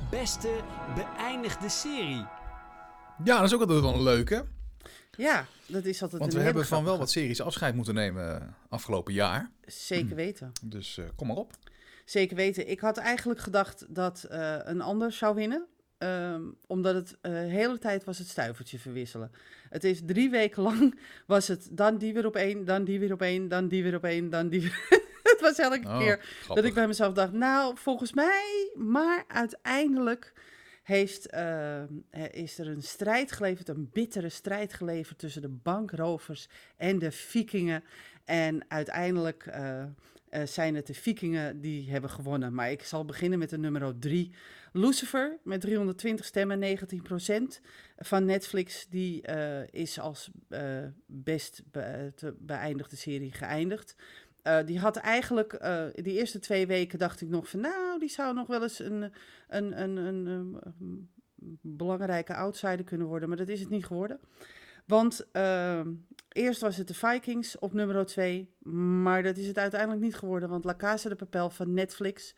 [0.10, 0.60] Beste
[0.96, 2.26] beëindigde serie.
[3.24, 4.46] Ja, dat is ook altijd wel een leuke.
[5.18, 8.48] Ja, dat is altijd Want we hebben van wel wat series afscheid moeten nemen eh,
[8.70, 9.52] afgelopen jaar.
[9.66, 10.52] Zeker weten.
[10.64, 11.54] Dus eh, kom maar op.
[12.06, 12.70] Zeker weten.
[12.70, 15.68] Ik had eigenlijk gedacht dat eh, een ander zou winnen.
[16.02, 19.32] Ehm, omdat het eh, de hele tijd was het stuivertje verwisselen.
[19.70, 23.14] Het is drie weken lang was het dan die weer op één, dan die weer
[23.14, 24.88] op één, dan die weer op één, dan die weer...
[25.42, 26.56] het was elke Oh, keer grappig.
[26.56, 30.34] dat ik bij mezelf dacht, nou, volgens mij, maar uiteindelijk
[30.84, 31.82] heeft, eh,
[32.32, 37.84] is er een strijd geleverd, een bittere strijd geleverd tussen de bankrovers en de vikingen.
[38.26, 39.82] En uiteindelijk eh,
[40.30, 42.54] eh, zijn het de vikingen die hebben gewonnen.
[42.54, 44.32] Maar ik zal beginnen met de nummer 3.
[44.74, 47.62] Lucifer met 320 stemmen, 19%
[47.98, 48.88] van Netflix.
[48.90, 49.22] Die
[49.72, 50.30] is als
[51.06, 53.96] best be- te beëindigde serie geëindigd.
[54.42, 58.10] Eh, die had eigenlijk, eh die eerste twee weken dacht ik nog van, nou, die
[58.10, 59.12] zou nog wel eens een,
[59.48, 61.10] een, een, een,
[61.62, 64.20] belangrijke outsider kunnen worden, maar dat is het niet geworden.
[64.86, 65.94] Want ehm,
[66.30, 68.54] eerst was het de Vikings op nummer 2,
[69.04, 70.50] maar dat is het uiteindelijk niet geworden.
[70.50, 72.36] Want La Casa de Papel van Netflix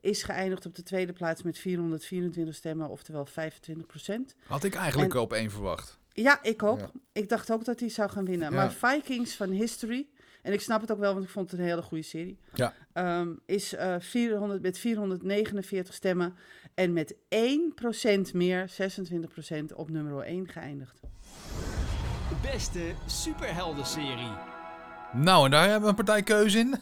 [0.00, 4.34] is geëindigd op de tweede plaats met 424 stemmen, oftewel 25 procent.
[4.46, 5.98] Had ik eigenlijk En- op één verwacht.
[6.12, 6.78] Ja, ik ook.
[6.78, 6.90] Ja.
[7.12, 8.50] Ik dacht ook dat hij zou gaan winnen.
[8.50, 8.56] Ja.
[8.56, 10.08] Maar Vikings van History,
[10.44, 12.72] en ik snap het ook wel, want ik vond het een hele goede serie, Ja.
[12.92, 16.34] ehm, is eh 400, met 449 stemmen
[16.74, 21.00] en met 1% meer, 26% op nummer 1 geëindigd.
[22.42, 24.32] Beste superheldenserie.
[25.12, 26.74] Nou, en daar hebben we een partij keuze in.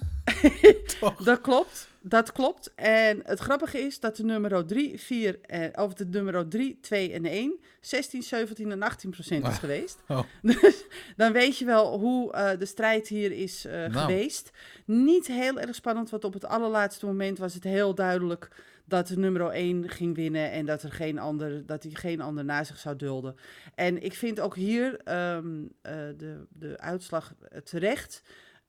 [1.24, 2.72] Dat klopt, dat klopt.
[2.74, 7.12] En het grappige is dat de nummer 3, 4, eh, of de nummer 3, 2
[7.12, 9.58] en 1 16, 17 en 18 procent is Ah.
[9.58, 9.98] geweest.
[10.08, 10.20] Oh.
[10.42, 10.84] Dus
[11.16, 13.92] dan weet je wel hoe eh, de strijd hier is eh, Nou.
[13.92, 14.50] geweest.
[14.84, 18.48] Niet heel erg spannend, want op het allerlaatste moment was het heel duidelijk
[18.84, 22.44] dat de nummer 1 ging winnen en dat, er geen ander, dat hij geen ander
[22.44, 23.36] na zich zou dulden.
[23.74, 25.46] En ik vind ook hier ehm,
[25.82, 27.34] eh, de, de uitslag
[27.64, 28.22] terecht.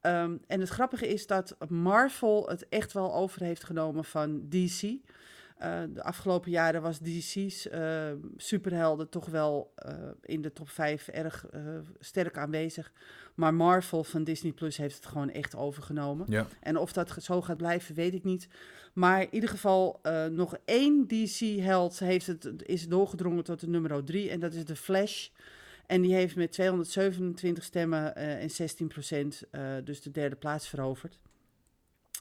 [0.03, 4.81] Ehm, en het grappige is dat Marvel het echt wel over heeft genomen van DC.
[5.57, 11.07] Eh, de afgelopen jaren was DC's eh, superhelden toch wel eh, in de top 5
[11.07, 11.45] erg
[11.99, 12.91] sterk aanwezig.
[13.35, 16.25] Maar Marvel van Disney Plus heeft het gewoon echt overgenomen.
[16.29, 16.47] Ja.
[16.59, 18.47] En of dat zo gaat blijven, weet ik niet.
[18.93, 19.99] Maar in ieder geval,
[20.31, 24.29] nog één DC-held heeft het, is doorgedrongen tot de nummer 3.
[24.29, 25.29] En dat is de Flash.
[25.85, 29.43] En die heeft met 227 stemmen eh, en 16 procent
[29.83, 31.19] dus de derde plaats veroverd.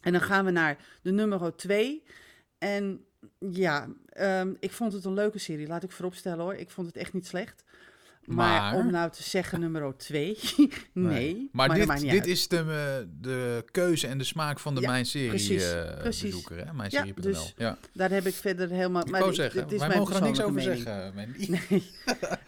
[0.03, 2.03] En dan gaan we naar de nummer 2.
[2.59, 3.05] En
[3.39, 5.67] ja, ehm, ik vond het een leuke serie.
[5.67, 6.55] Laat ik vooropstellen hoor.
[6.55, 7.65] Ik vond het echt niet slecht.
[8.25, 8.75] Maar, Maar?
[8.75, 10.39] om nou te zeggen nummer 2,
[10.93, 11.49] nee.
[11.53, 15.07] Maar, dit, dit is de, eh, de keuze en de smaak van de Ja, Mijn
[15.07, 16.23] Serie precies, eh, precies.
[16.23, 16.73] bezoeker, hè?
[16.73, 17.79] Mijn Ja, dus ja.
[17.93, 19.03] Daar heb ik verder helemaal...
[19.05, 20.83] Ik maar ik- zeggen, dit is wij mijn mogen er niks over mening.
[20.83, 21.51] zeggen, Mandy.
[21.71, 21.83] Nee.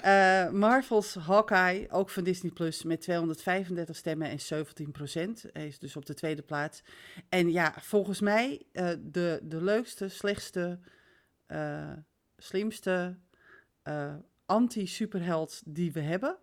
[0.05, 5.45] Eh, Marvel's Hawkeye, ook van Disney Plus, met 235 stemmen en 17 procent.
[5.53, 6.83] Hij is dus op de tweede plaats.
[7.29, 10.79] En ja, volgens mij eh, de, de leukste, slechtste,
[12.37, 13.19] slimste
[14.47, 16.37] anti-superheld die we hebben.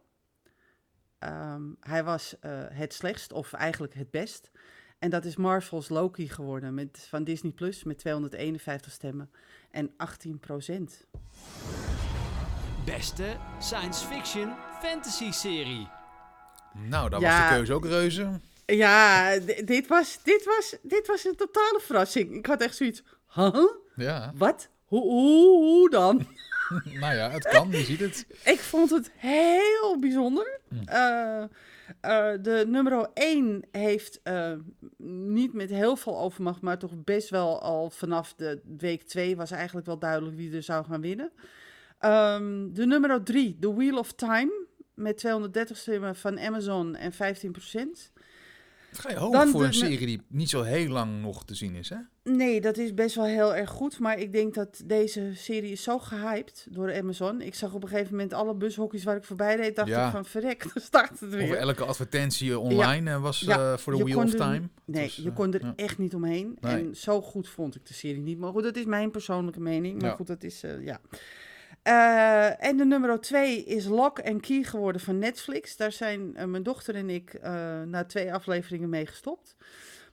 [1.20, 4.52] Ehm, hij was eh, het slechtst, of eigenlijk het best.
[5.00, 9.32] En dat is Marvel's Loki geworden met, van Disney Plus met 251 stemmen
[9.72, 11.08] en 18 procent.
[12.86, 15.88] Beste science fiction fantasy serie.
[16.74, 18.40] Nou, daar was de keuze ook reuze.
[18.66, 22.36] Ja, dit was, dit, was, dit was een totale verrassing.
[22.36, 23.04] Ik had echt zoiets.
[23.34, 23.64] Huh?
[23.96, 24.70] Ja, Wat?
[24.86, 26.18] Hoe, hoe, hoe dan?
[27.02, 28.26] nou ja, het kan, je ziet het.
[28.46, 30.60] Ik vond het heel bijzonder.
[30.68, 30.76] Hm.
[30.86, 31.44] Eh,
[32.02, 34.54] eh, de nummer 1 heeft eh,
[34.98, 39.52] niet met heel veel overmacht, maar toch best wel al vanaf de week 2 was
[39.52, 41.32] eigenlijk wel duidelijk wie er zou gaan winnen.
[42.00, 47.52] Ehm, de nummer 3, The Wheel of Time, met 230 stemmen van Amazon en 15
[47.52, 48.12] procent.
[48.94, 51.76] Ga je hoog Dan voor een serie die niet zo heel lang nog te zien
[51.76, 51.96] is, hè?
[52.24, 54.00] Nee, dat is best wel heel erg goed.
[54.00, 57.42] Maar ik denk dat deze serie is zo gehyped door Amazon.
[57.42, 59.76] Ik zag op een gegeven moment alle bushokjes waar ik voorbij reed.
[59.76, 60.06] Dacht Ja.
[60.06, 61.56] ik van verrek, daar staat het Of weer.
[61.56, 64.70] elke advertentie online eh, was eh, voor de Wheel of er- Time.
[64.86, 66.58] Nee, Dus, je eh, kon er echt niet omheen.
[66.60, 66.74] Nee.
[66.74, 68.38] En zo goed vond ik de serie niet.
[68.38, 70.02] Maar goed, dat is mijn persoonlijke mening.
[70.02, 71.00] Maar goed, dat is, ja.
[71.84, 75.78] Eh, en de nummer twee is Lock and Key geworden van Netflix.
[75.78, 79.56] Daar zijn eh, mijn dochter en ik eh, na twee afleveringen mee gestopt.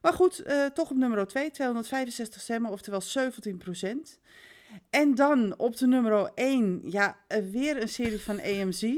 [0.01, 4.19] Maar goed, toch op nummer 2, 265 stemmen, oftewel 17 procent.
[4.91, 7.17] En dan op de nummer 1, ja,
[7.51, 8.97] weer een serie van AMC.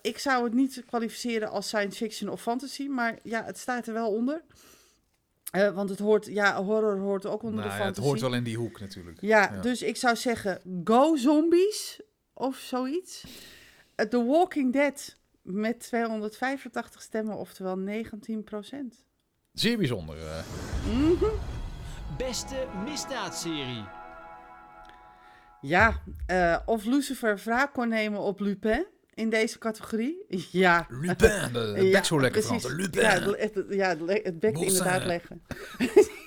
[0.00, 3.92] Ik zou het niet kwalificeren als science fiction of fantasy, maar ja, het staat er
[3.92, 4.42] wel onder.
[5.50, 8.34] Eh, want het hoort, ja, horror hoort ook onder Nou de ja, het hoort wel
[8.34, 9.20] in die hoek natuurlijk.
[9.20, 9.60] Ja, Ja.
[9.60, 12.00] dus ik zou zeggen Go Zombies
[12.34, 13.24] of zoiets.
[13.94, 19.04] Eh, The Walking Dead met 285 stemmen, oftewel 19 procent.
[19.52, 20.18] Zeer bijzonder.
[20.26, 20.42] eh.
[22.18, 23.84] Beste misdaadserie.
[25.60, 28.86] Ja, eh, of Lucifer wraak kon nemen op Lupin
[29.18, 30.24] in deze categorie.
[30.50, 30.86] Ja.
[30.88, 32.64] Lupin, de, Ja, bek zo lekker precies.
[32.64, 32.80] Frans.
[32.80, 33.02] Lupin.
[33.02, 35.42] Ja, het, ja, het bek inderdaad leggen.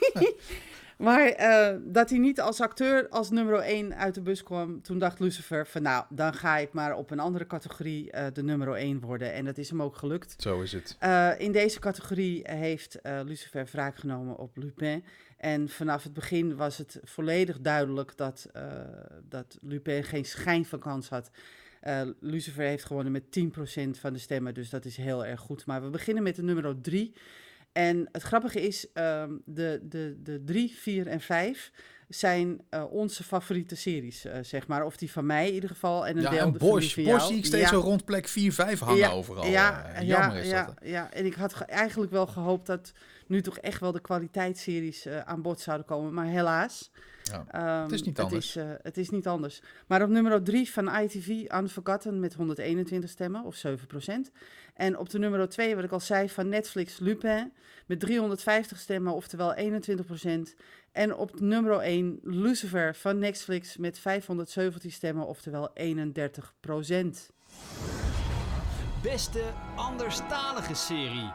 [0.98, 5.00] maar eh, dat hij niet als acteur als nummer 1 uit de bus kwam, toen
[5.00, 8.74] dacht Lucifer van nou, dan ga ik maar op een andere categorie eh, de nummer
[8.74, 9.34] 1 worden.
[9.34, 10.36] En dat is hem ook gelukt.
[10.38, 10.96] Zo is het.
[11.00, 15.04] Eh, in deze categorie heeft Lucifer wraak genomen op Lupin.
[15.38, 18.48] En vanaf het begin was het volledig duidelijk dat,
[19.24, 21.32] dat Lupin geen schijn van kans had.
[21.82, 25.66] Eh, Lucifer heeft gewonnen met 10% van de stemmen, dus dat is heel erg goed.
[25.66, 27.14] Maar we beginnen met de nummer 3.
[27.72, 31.72] En het grappige is, ehm, de, de, de 3, 4 en 5
[32.16, 34.86] zijn eh, onze favoriete series, eh, zeg maar.
[34.86, 36.08] Of die van mij in ieder geval.
[36.08, 36.94] En een Ja, deel en Bosch.
[36.94, 37.70] van Bosch zie ik steeds Ja.
[37.70, 39.46] zo rond plek 4, 5 hangen Ja, overal.
[39.46, 40.76] Ja, ja, jammer is ja, dat.
[40.84, 41.12] ja.
[41.14, 42.92] En ik had ge- eigenlijk wel gehoopt dat
[43.28, 46.14] nu toch echt wel de kwaliteitsseries aan bod zouden komen.
[46.14, 46.92] Maar helaas.
[47.24, 47.46] Ja.
[47.48, 48.48] Ehm, Het is niet anders.
[48.48, 49.62] is, eh, het is niet anders.
[49.88, 54.32] Maar op nummer 3 van ITV Unforgotten met 121 stemmen, of 7%
[54.74, 57.54] En op de nummer 2, wat ik al zei, van Netflix Lupin
[57.86, 60.06] met 350 stemmen, oftewel 21
[60.92, 65.74] En op nummer 1 Lucifer van Netflix met 517 stemmen, oftewel 31%
[69.04, 71.32] Beste anderstalige serie.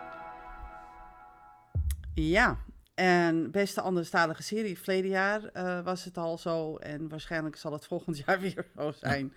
[2.14, 2.58] Ja,
[2.94, 4.78] en beste anderstalige serie.
[4.78, 8.92] Verleden jaar eh, was het al zo en waarschijnlijk zal het volgend jaar weer zo
[8.92, 9.32] zijn.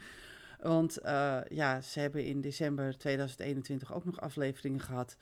[0.60, 5.18] Want eh, ja, ze hebben in december 2021 ook nog afleveringen gehad.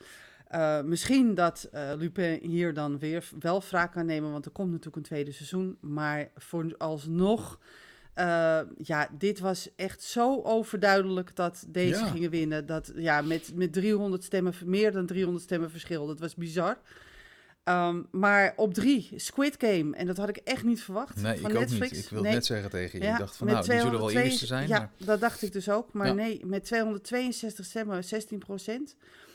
[0.48, 4.68] Eh, misschien dat eh, Lupin hier dan weer wel wraak kan nemen, want er komt
[4.70, 5.76] natuurlijk een tweede seizoen.
[5.80, 7.58] Maar vooralsnog,
[8.14, 12.06] eh ja, dit was echt zo overduidelijk dat deze Ja.
[12.06, 12.66] gingen winnen.
[12.66, 16.06] Dat, ja, met, met 300 stemmen, meer dan 300 stemmen verschil.
[16.06, 16.78] Dat was bizar.
[17.64, 19.96] Ehm, maar op drie, Squid Game.
[19.96, 21.90] En dat had ik echt niet verwacht Nee, van ik ook Netflix.
[21.92, 22.04] niet.
[22.04, 22.34] Ik wilde Nee.
[22.34, 23.04] net zeggen tegen je.
[23.04, 24.68] Ja, ik dacht van nou, die zullen wel 202 eerste zijn.
[24.68, 24.90] Ja, maar...
[25.06, 25.92] dat dacht ik dus ook.
[25.92, 26.12] Maar Ja.
[26.12, 28.38] nee, met 262 stemmen, 16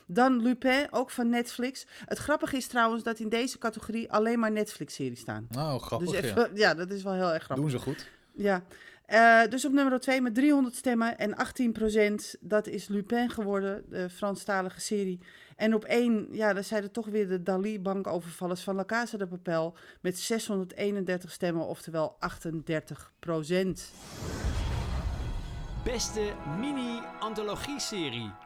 [0.08, 1.86] Dan Lupin, ook van Netflix.
[2.06, 5.48] Het grappige is trouwens dat in deze categorie alleen maar Netflix-series staan.
[5.50, 6.26] Nou, grappig dus ja.
[6.26, 6.74] even, ja.
[6.74, 7.66] dat is wel heel erg grappig.
[7.66, 8.10] Doen ze goed.
[8.32, 8.64] Ja.
[9.06, 11.36] Eh, dus op nummer 2 met 300 stemmen en
[12.34, 15.20] 18% dat is Lupin geworden, de Franstalige serie.
[15.56, 19.28] En op 1, ja, daar zijn er toch weer de Dali-bankovervallers van La Casa de
[19.28, 22.20] Papel met 631 stemmen, oftewel 38%
[25.84, 28.43] Beste mini-antologie-serie.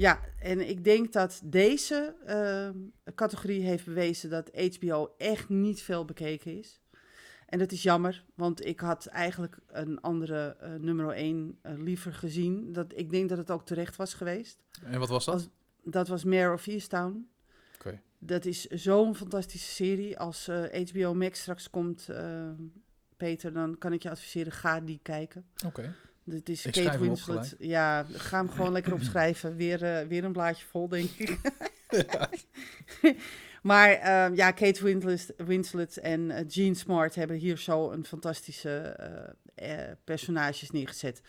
[0.00, 2.70] Ja, en ik denk dat deze eh,
[3.14, 6.80] categorie heeft bewezen dat HBO echt niet veel bekeken is.
[7.46, 12.72] En dat is jammer, want ik had eigenlijk een andere eh, nummer 1 liever gezien.
[12.72, 14.58] Dat, ik denk dat het ook terecht was geweest.
[14.84, 15.34] En wat was dat?
[15.34, 15.48] Als-
[15.84, 17.28] Dat was Mare of Easttown.
[17.74, 18.00] Oké.
[18.18, 20.18] Dat is zo'n fantastische serie.
[20.18, 22.48] Als eh, HBO Max straks komt, eh,
[23.16, 25.44] Peter, dan kan ik je adviseren, ga die kijken.
[25.66, 25.94] Oké.
[26.30, 27.54] Dit is Ik Kate Winslet.
[27.58, 29.56] Ja, ga hem gewoon lekker opschrijven.
[29.56, 31.38] Weer, eh, weer een blaadje vol, denk ik.
[33.62, 38.78] maar ehm, ja, Kate Winslet, Winslet en eh, Gene Smart hebben hier zo een fantastische
[38.78, 41.20] eh, eh, personages neergezet.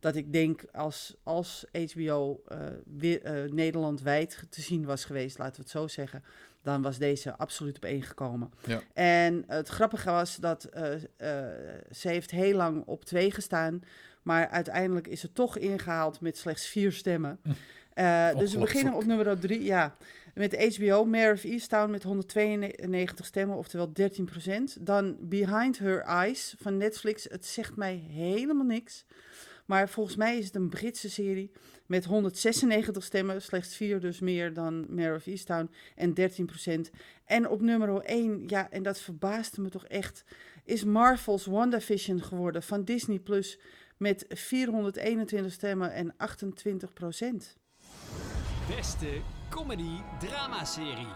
[0.00, 5.54] Dat ik denk als, als HBO eh, weer, eh, Nederlandwijd te zien was geweest, laten
[5.56, 6.24] we het zo zeggen,
[6.62, 8.50] dan was deze absoluut op één gekomen.
[8.66, 8.80] Ja.
[8.92, 11.00] En het grappige was dat eh, eh,
[11.90, 13.80] ze heeft heel lang op twee gestaan,
[14.28, 17.38] maar uiteindelijk is het toch ingehaald met slechts vier stemmen.
[17.42, 17.50] Hm.
[17.94, 19.96] Eh, dus we beginnen op nummer drie, ja.
[20.34, 24.76] Met HBO, Mare of Easttown met 192 stemmen, oftewel 13%.
[24.80, 27.26] Dan Behind Her Eyes van Netflix.
[27.30, 29.04] Het zegt mij helemaal niks.
[29.66, 31.50] Maar volgens mij is het een Britse serie
[31.86, 33.42] met 196 stemmen.
[33.42, 36.90] Slechts vier dus meer dan Mare of Easttown en 13%.
[37.24, 40.24] En op nummer 1, ja, en dat verbaasde me toch echt,
[40.64, 43.58] is Marvel's WandaVision geworden van Disney Plus
[43.98, 46.16] met 421 stemmen en 28%
[48.76, 51.12] Beste comedy-drama-serie.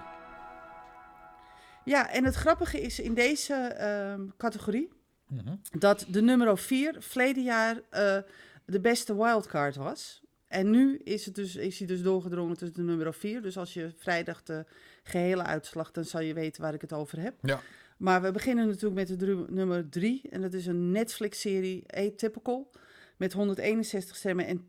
[1.84, 4.88] Ja, en het grappige is in deze ehm, categorie
[5.32, 5.54] Mhm.
[5.78, 8.18] dat de nummer 4 verleden jaar eh,
[8.64, 10.22] de beste wildcard was.
[10.48, 13.42] En nu is, het dus, is hij dus doorgedrongen tot de nummer 4.
[13.42, 14.64] Dus als je vrijdag de
[15.02, 17.34] gehele uitslag, dan zal je weten waar ik het over heb.
[17.42, 17.60] Ja.
[18.02, 20.22] Maar we beginnen natuurlijk met de nummer 3.
[20.30, 22.70] En dat is een Netflix-serie Atypical.
[23.16, 24.64] Met 161 stemmen en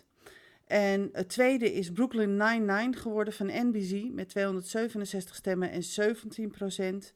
[0.00, 0.04] 10%.
[0.66, 4.12] En het tweede is Brooklyn Nine-Nine geworden van NBC.
[4.12, 7.12] Met 267 stemmen en 17%.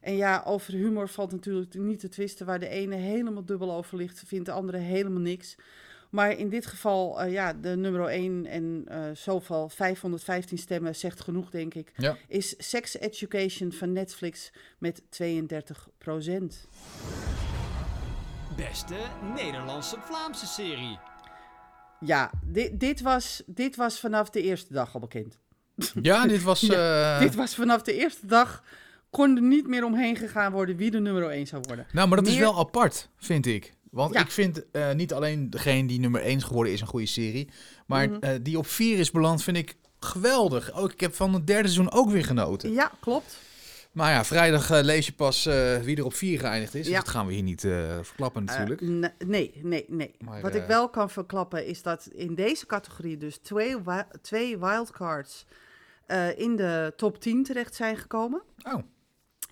[0.00, 2.46] En ja, over humor valt natuurlijk niet te twisten.
[2.46, 5.56] Waar de ene helemaal dubbel over ligt, vindt de andere helemaal niks.
[6.10, 11.20] Maar in dit geval, eh, ja, de nummer 1 en eh, zoveel, 515 stemmen, zegt
[11.20, 11.92] genoeg, denk ik.
[11.96, 12.16] Ja.
[12.28, 16.68] Is Sex Education van Netflix met 32%
[18.56, 18.94] Beste
[19.36, 20.98] Nederlandse-Vlaamse serie.
[22.00, 25.38] Ja, dit, dit, was, dit was vanaf de eerste dag al bekend.
[26.02, 26.62] Ja, dit was...
[26.68, 28.62] eh, dit was vanaf de eerste dag,
[29.10, 31.86] kon er niet meer omheen gegaan worden wie de nummer 1 zou worden.
[31.92, 33.74] Nou, maar dat is wel apart, vind ik.
[33.90, 34.20] Want Ja.
[34.20, 37.48] ik vind eh, niet alleen degene die nummer 1 is geworden is een goede serie.
[37.86, 38.18] Maar Mhm.
[38.20, 40.72] eh, die op 4 is beland vind ik geweldig.
[40.72, 42.72] Ook, ik heb van het derde seizoen ook weer genoten.
[42.72, 43.38] Ja, klopt.
[43.92, 45.44] Maar ja, vrijdag eh, lees je pas
[45.84, 46.86] wie er op 4 geëindigd is.
[46.86, 46.92] Ja.
[46.94, 47.60] Dus dat gaan we hier niet
[48.02, 48.80] verklappen natuurlijk.
[48.80, 50.14] Ne- nee, nee, nee.
[50.18, 54.58] Maar, Wat ik wel kan verklappen is dat in deze categorie dus twee, wi- twee
[54.58, 55.44] wildcards
[56.36, 58.42] in de top 10 terecht zijn gekomen.
[58.62, 58.82] oh,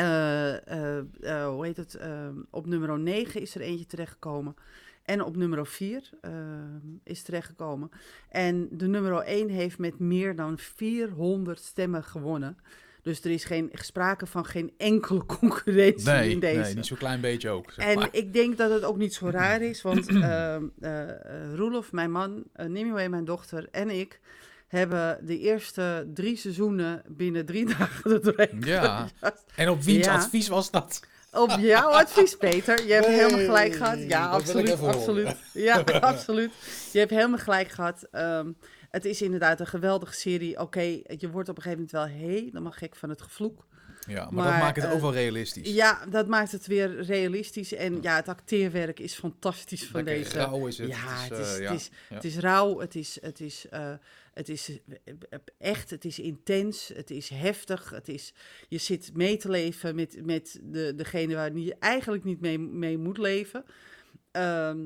[0.04, 1.94] hoe heet het?
[1.94, 4.54] Ehm, op nummer 9 is er eentje terechtgekomen.
[5.02, 6.34] En op nummer 4 ehm,
[7.04, 7.90] is terechtgekomen.
[8.28, 12.56] En de nummer 1 heeft met meer dan 400 stemmen gewonnen.
[13.02, 16.60] Dus er is geen sprake van geen enkele concurrentie Nee, in deze.
[16.60, 17.70] nee, niet zo'n klein beetje ook.
[17.72, 18.08] Zeg En maar.
[18.12, 22.44] ik denk dat het ook niet zo raar is, want eh, eh, Roelof, mijn man,
[22.56, 24.20] uh, Nimue, mijn dochter en ik
[24.68, 29.08] hebben de eerste drie seizoenen binnen drie dagen er doorheen Ja.
[29.56, 30.14] En op wiens Ja.
[30.14, 31.00] advies was dat?
[31.32, 32.86] Op jouw advies, Peter.
[32.86, 33.98] Je hebt Nee, helemaal gelijk gehad.
[34.02, 35.36] Ja, absoluut, absoluut.
[35.52, 36.50] Ja, absoluut.
[36.92, 38.06] Je hebt helemaal gelijk gehad.
[38.10, 38.52] Ehm,
[38.90, 40.60] het is inderdaad een geweldige serie.
[40.60, 40.80] Oké,
[41.18, 43.66] je wordt op een gegeven moment wel helemaal gek van het gevloek.
[44.06, 45.74] Ja, maar, Maar, dat maakt het eh, ook wel realistisch.
[45.74, 47.74] Ja, dat maakt het weer realistisch.
[47.74, 50.36] En ja, het acteerwerk is fantastisch van Lekker deze.
[50.38, 50.88] rauw is het.
[50.88, 52.14] ja, het is, eh, het, is, ja.
[52.14, 53.90] het is rauw, het is, het is, eh,
[54.38, 55.14] het is eh,
[55.58, 57.90] echt, het is intens, het is heftig.
[57.90, 58.34] Het is,
[58.68, 62.98] je zit mee te leven met, met de, degene waar je eigenlijk niet mee, mee
[62.98, 63.64] moet leven.
[64.30, 64.78] Ehm,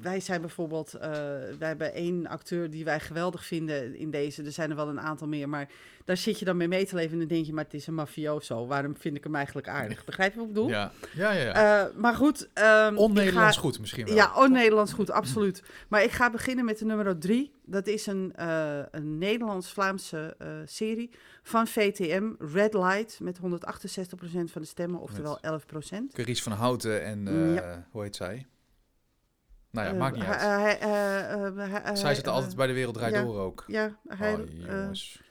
[0.00, 1.10] wij zijn bijvoorbeeld, eh,
[1.58, 4.42] wij hebben één acteur die wij geweldig vinden in deze.
[4.42, 5.70] Er zijn er wel een aantal meer, maar
[6.06, 7.86] daar zit je dan mee mee te leven en dan denk je, maar het is
[7.86, 8.66] een mafioso.
[8.66, 10.04] Waarom vind ik hem eigenlijk aardig?
[10.10, 10.68] Begrijp je wat ik bedoel?
[10.68, 11.42] Ja, ja, ja.
[11.42, 11.84] ja.
[11.86, 12.42] Eh, maar goed.
[12.42, 14.14] ik On-Nederlands ga- goed misschien wel.
[14.14, 15.62] Ja, on-Nederlands goed, absoluut.
[15.88, 17.52] Maar ik ga beginnen met de nummer drie.
[17.64, 21.10] Dat is een, eh, een Nederlands-Vlaamse eh, serie
[21.42, 26.12] van VTM, Red Light, met 168% van de stemmen, oftewel 11%.
[26.12, 27.86] Carice van Houten en, Ja.
[27.90, 28.46] hoe heet zij?
[29.70, 31.98] Nou ja, maakt niet uit.
[31.98, 33.22] zij zitten altijd bij de Wereld Draait ja.
[33.22, 33.64] Door ook.
[33.66, 34.34] Ja, hij...
[34.34, 35.24] oh, jongens.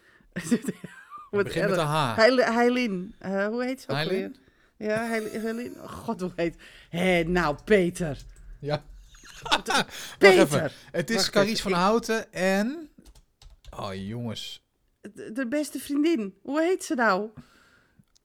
[1.32, 2.16] Wat Begin met een H.
[2.16, 3.16] Heil- Heilin.
[3.20, 4.36] Eh, hoe heet ze ook Heilin?
[4.78, 5.76] Ja, Heil- Heilin.
[5.82, 6.56] Oh, God, hoe heet...
[6.90, 8.18] Hé, nou, Peter.
[8.60, 8.84] Ja.
[9.50, 9.86] Peter.
[10.20, 10.72] Wacht even.
[10.92, 11.58] Het is even.
[11.58, 12.90] van Houten en...
[13.80, 14.64] Oh, jongens.
[15.02, 16.34] De, de beste vriendin.
[16.42, 17.30] Hoe heet ze nou?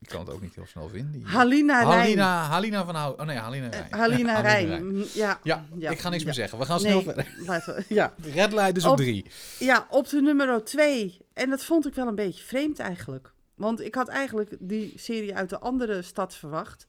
[0.00, 1.12] Ik kan het ook niet heel snel vinden.
[1.12, 1.98] Die- Halina Rijn.
[1.98, 3.20] Halina, Halina van Houten.
[3.20, 3.92] Oh nee, Halina Eh, Rijn.
[3.94, 5.04] Halina Ja, Rijn.
[5.14, 6.24] Ja, Ja, ik ga niks ja.
[6.26, 6.58] meer zeggen.
[6.58, 7.26] We gaan snel Nee, verder.
[7.46, 8.14] laten we- ja.
[8.34, 9.26] Red Light is op Op- drie.
[9.58, 11.19] ja, op de nummer 2.
[11.40, 13.32] En dat vond ik wel een beetje vreemd eigenlijk.
[13.54, 16.86] Want ik had eigenlijk die serie uit de andere stad verwacht.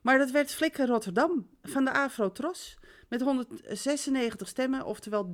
[0.00, 2.76] Maar dat werd Flikker Rotterdam van de Afro Tros.
[3.08, 5.32] Met 196 stemmen, oftewel 13%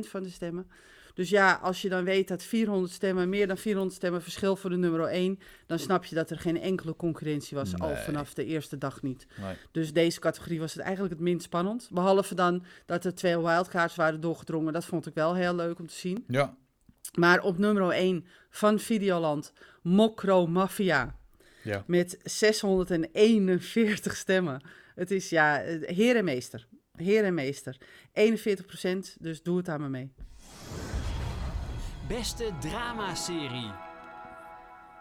[0.00, 0.70] van de stemmen.
[1.14, 4.70] Dus ja, als je dan weet dat 400 stemmen, meer dan 400 stemmen verschil voor
[4.70, 8.44] de nummer 1, dan snap je dat er geen enkele concurrentie was, al vanaf de
[8.44, 9.26] eerste dag niet.
[9.40, 9.56] Nee.
[9.72, 11.88] Dus deze categorie was het eigenlijk het minst spannend.
[11.92, 14.72] Behalve dan dat er twee wildcards waren doorgedrongen.
[14.72, 16.24] Dat vond ik wel heel leuk om te zien.
[16.28, 16.56] Ja.
[17.14, 21.16] Maar op nummer 1 van Videoland, Mokro Mafia.
[21.62, 21.84] Ja.
[21.86, 24.62] Met 641 stemmen.
[24.94, 26.66] Het is ja, heer en meester.
[26.96, 27.76] Heer en meester.
[28.12, 30.12] 41% dus doe het aan me mee.
[32.08, 33.72] Beste dramaserie.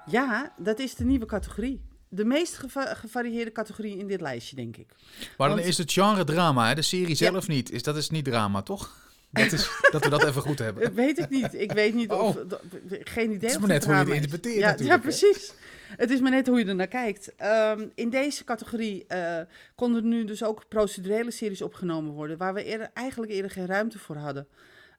[0.06, 1.82] Ja, dat is de nieuwe categorie.
[2.10, 4.96] De meest geva- gevarieerde categorie in dit lijstje, denk ik.
[5.38, 6.76] Maar dan Want- is het genre drama, hè?
[6.76, 7.72] de serie zelf niet.
[7.72, 9.03] Is, dat is niet drama, toch?
[9.34, 10.84] Dat, is, dat we dat even goed hebben.
[10.84, 11.54] Dat weet ik niet.
[11.54, 12.36] Ik weet niet of...
[12.36, 12.52] Oh.
[12.90, 13.50] Geen idee.
[13.50, 15.54] Het is maar net hoe je het interpreteert ja, ja, precies.
[15.98, 17.36] Het is maar net hoe je er naar kijkt.
[17.36, 19.40] Ehm, in deze categorie uh,
[19.76, 22.38] konden nu dus ook procedurele series opgenomen worden...
[22.38, 24.48] waar we eerder, eigenlijk eerder geen ruimte voor hadden.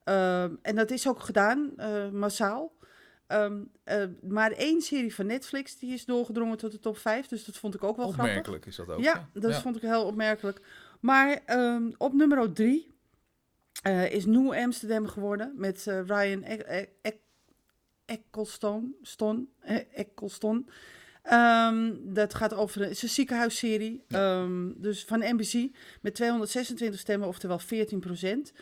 [0.05, 2.73] Ehm, en dat is ook gedaan, eh, massaal.
[3.27, 7.27] Ehm, eh, maar één serie van Netflix die is doorgedrongen tot de top 5.
[7.27, 8.27] Dus dat vond ik ook wel grappig.
[8.27, 9.01] Opmerkelijk is dat ook.
[9.01, 10.61] Ja, dat vond ik heel opmerkelijk.
[11.01, 11.43] Maar
[11.99, 12.94] op nummer 3
[13.83, 16.45] eh, is Nieuw Amsterdam geworden met eh, Ryan
[18.05, 18.95] Eccleston.
[19.03, 19.49] Ston,
[19.95, 20.69] Eccleston.
[22.03, 24.05] Dat gaat over een, een ziekenhuisserie.
[24.09, 25.77] Ehm, dus van NBC.
[26.01, 28.53] Met 226 stemmen, oftewel 14 procent.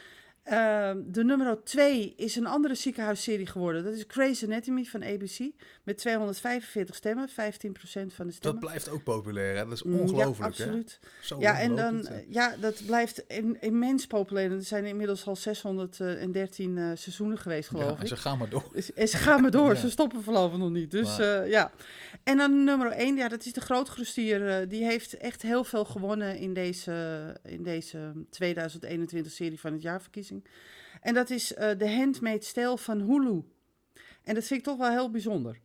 [0.42, 3.84] Ehm, de nummer 2 is een andere ziekenhuisserie geworden.
[3.84, 5.38] Dat is Grey's Anatomy van ABC.
[5.82, 8.60] Met 245 stemmen, 15% van de Dat stemmen.
[8.60, 9.64] blijft ook populair, hè?
[9.64, 10.70] Dat is Mm, ongelooflijk, ja, hè?
[10.70, 10.98] absoluut.
[11.22, 12.24] Zo Ja, en dan, hè?
[12.28, 14.50] ja, dat blijft im- immens populair.
[14.52, 18.08] Er zijn inmiddels al 613 eh, seizoenen geweest, geloof Ja, en ik.
[18.08, 18.70] ze gaan maar door.
[18.94, 19.80] En ze gaan maar door, Ja.
[19.80, 20.90] ze stoppen voorlopig nog niet.
[20.90, 21.70] Dus Maar- eh, ja.
[22.24, 24.48] En dan nummer 1, ja, dat is de grootgroestier.
[24.48, 26.92] eh die heeft echt heel veel gewonnen in deze,
[27.44, 30.31] in deze 2021 serie van het jaarverkiezing.
[31.00, 33.42] En dat is eh de Handmaid's Tale van Hulu.
[34.24, 35.58] En dat vind ik toch wel heel bijzonder.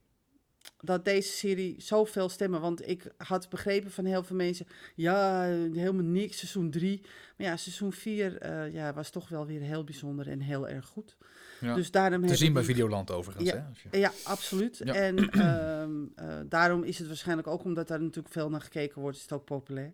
[0.82, 2.62] Dat deze serie zoveel stemmen.
[2.62, 4.68] Want ik had begrepen van heel veel mensen.
[4.96, 5.42] Ja,
[5.74, 6.38] helemaal niks.
[6.38, 7.02] Seizoen 3.
[7.38, 11.18] Maar ja, seizoen 4 ja, was toch wel weer heel bijzonder en heel erg goed.
[11.62, 11.74] Ja.
[11.76, 13.56] Dus daarom Te zien bij die- Videoland overigens, Ja.
[13.56, 13.64] hè?
[13.70, 14.82] Als je- ja, absoluut.
[14.84, 14.94] Ja.
[14.94, 19.18] En ehm, eh, daarom is het waarschijnlijk ook omdat daar natuurlijk veel naar gekeken wordt,
[19.18, 19.94] is het ook populair.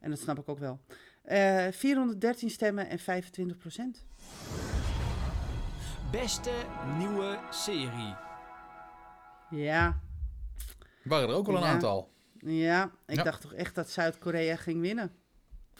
[0.00, 0.80] En dat snap ik ook wel.
[1.30, 4.04] Eh 413 stemmen en 25 procent.
[6.10, 6.50] Beste
[6.98, 8.14] nieuwe serie.
[9.50, 10.00] Ja,
[11.04, 11.68] Waren er ook wel een Ja.
[11.68, 12.10] aantal.
[12.38, 13.22] Ja, ik Ja.
[13.22, 15.12] dacht toch echt dat Zuid-Korea ging winnen.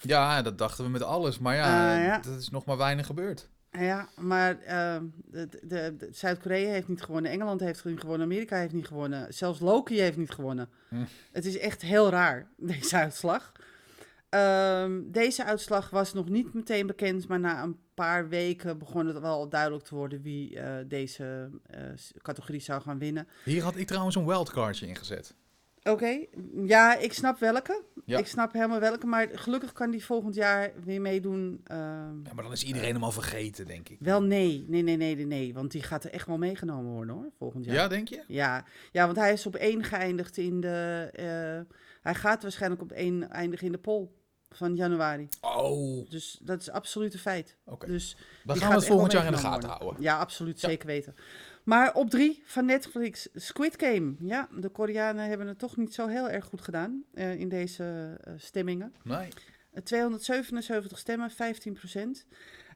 [0.01, 1.39] Ja, dat dachten we met alles.
[1.39, 2.19] Maar ja, Ah, ja.
[2.19, 3.49] dat is nog maar weinig gebeurd.
[3.71, 8.57] Ja, maar ehm, de, de, de- Zuid-Korea heeft niet gewonnen, Engeland heeft niet gewonnen, Amerika
[8.57, 10.69] heeft niet gewonnen, zelfs Loki heeft niet gewonnen.
[10.89, 11.05] Hm.
[11.33, 13.53] Het is echt heel raar, deze uitslag.
[14.31, 19.19] Ehm, deze uitslag was nog niet meteen bekend, maar na een paar weken begon het
[19.21, 21.81] wel duidelijk te worden wie eh, deze eh,
[22.23, 23.29] categorie zou gaan winnen.
[23.45, 25.35] Hier had ik trouwens een wildcardje ingezet.
[25.83, 26.25] Oké,
[26.65, 27.83] ja, ik snap welke.
[28.05, 28.19] Ja.
[28.19, 31.61] Ik snap helemaal welke, maar gelukkig kan die volgend jaar weer meedoen.
[31.65, 31.79] ehm,
[32.25, 33.97] Ja, maar dan is iedereen hem al vergeten, denk ik.
[34.01, 37.15] wel nee, nee, nee, nee, nee, nee, want die gaat er echt wel meegenomen worden
[37.15, 37.75] hoor, volgend jaar.
[37.75, 38.25] Ja, denk je?
[38.27, 41.09] Ja, ja, want hij is op één geëindigd in de.
[41.13, 44.09] eh, hij gaat waarschijnlijk op één eindigen in de poll
[44.55, 45.29] van januari.
[45.41, 47.57] Oh, Dus dat is absoluut een feit.
[47.65, 47.87] oké.
[47.87, 49.71] Dus Dan gaan we het volgend jaar in de gaten worden.
[49.79, 50.03] houden.
[50.03, 50.69] Ja, absoluut, Ja.
[50.69, 51.15] zeker weten.
[51.65, 54.15] Maar op drie van Netflix, Squid Game.
[54.21, 58.17] Ja, de Koreanen hebben het toch niet zo heel erg goed gedaan eh, in deze
[58.25, 58.95] eh, stemmingen.
[59.03, 59.29] Nee.
[59.73, 62.27] Eh, 277 stemmen, 15%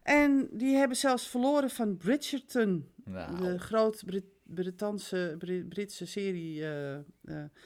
[0.03, 4.33] En die hebben zelfs verloren van Bridgerton, Nou, de groot-Brittanse
[5.69, 7.03] Britse serie eh, eh,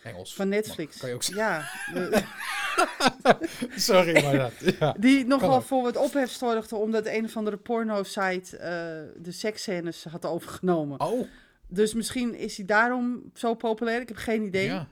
[0.02, 0.34] Engels.
[0.34, 0.96] van Netflix.
[0.96, 1.44] Kan je ook zeggen.
[1.44, 1.68] Ja,
[3.76, 4.52] Sorry, maar dat.
[4.78, 4.94] Ja.
[4.98, 10.24] die nogal voor wat ophef zorgde omdat een of andere porno-site eh, de seksscènes had
[10.26, 11.00] overgenomen.
[11.00, 11.26] Oh,
[11.68, 14.66] Dus misschien is hij daarom zo populair, ik heb geen idee.
[14.66, 14.88] ja.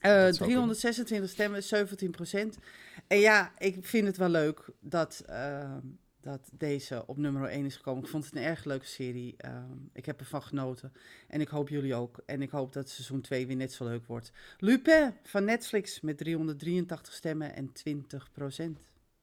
[0.00, 2.58] Eh, dat zou 326 stemmen, 17%
[3.06, 5.76] En ja, ik vind het wel leuk dat, eh,
[6.20, 8.02] dat deze op nummer 1 is gekomen.
[8.04, 9.34] Ik vond het een erg leuke serie.
[9.36, 9.50] Eh,
[9.92, 10.92] ik heb ervan genoten.
[11.28, 12.22] En ik hoop jullie ook.
[12.26, 14.32] En ik hoop dat seizoen 2 weer net zo leuk wordt.
[14.58, 18.78] Lupin van Netflix met 383 stemmen en 20%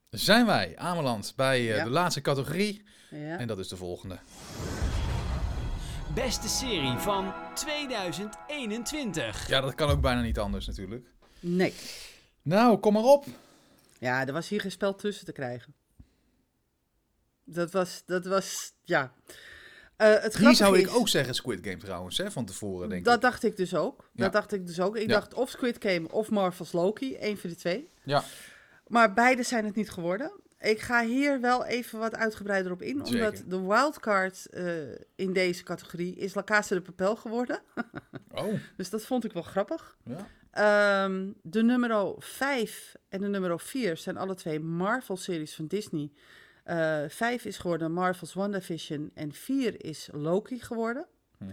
[0.10, 1.84] Zijn wij aanbeland bij eh, Ja.
[1.84, 2.84] de laatste categorie.
[3.10, 3.38] Ja.
[3.38, 4.20] En dat is de volgende.
[6.14, 9.48] Beste serie van 2021.
[9.48, 11.08] Ja, dat kan ook bijna niet anders natuurlijk.
[11.40, 11.74] Nee.
[12.42, 13.26] Nou, kom maar op.
[14.00, 15.74] Ja, er was hier geen spel tussen te krijgen.
[17.50, 19.14] Dat was, dat was, ja.
[19.98, 23.06] Eh, het grappige zou ik is- ook zeggen Squid Game trouwens, hè, van tevoren denk
[23.06, 23.22] dat ik.
[23.22, 24.10] dacht ik dus ook.
[24.14, 24.24] Ja.
[24.24, 24.96] Dat dacht ik dus ook.
[24.98, 25.14] Ik Ja.
[25.20, 27.16] dacht of Squid Game of Marvel's Loki.
[27.16, 27.90] één van de twee.
[28.04, 28.24] Ja,
[28.88, 30.32] Maar beide zijn het niet geworden.
[30.60, 33.06] Ik ga hier wel even wat uitgebreider op in.
[33.06, 33.26] Zeker.
[33.26, 34.78] Omdat de wildcard eh,
[35.16, 37.62] in deze categorie is La Casa de Papel geworden.
[38.32, 39.98] oh, Dus dat vond ik wel grappig.
[40.04, 40.28] ja.
[40.52, 46.12] Ehm, de nummer 5 en de nummer 4 zijn alle twee Marvel-series van Disney.
[46.68, 51.06] Eh 5 is geworden Marvel's WandaVision en 4 is Loki geworden.
[51.38, 51.52] Mhm.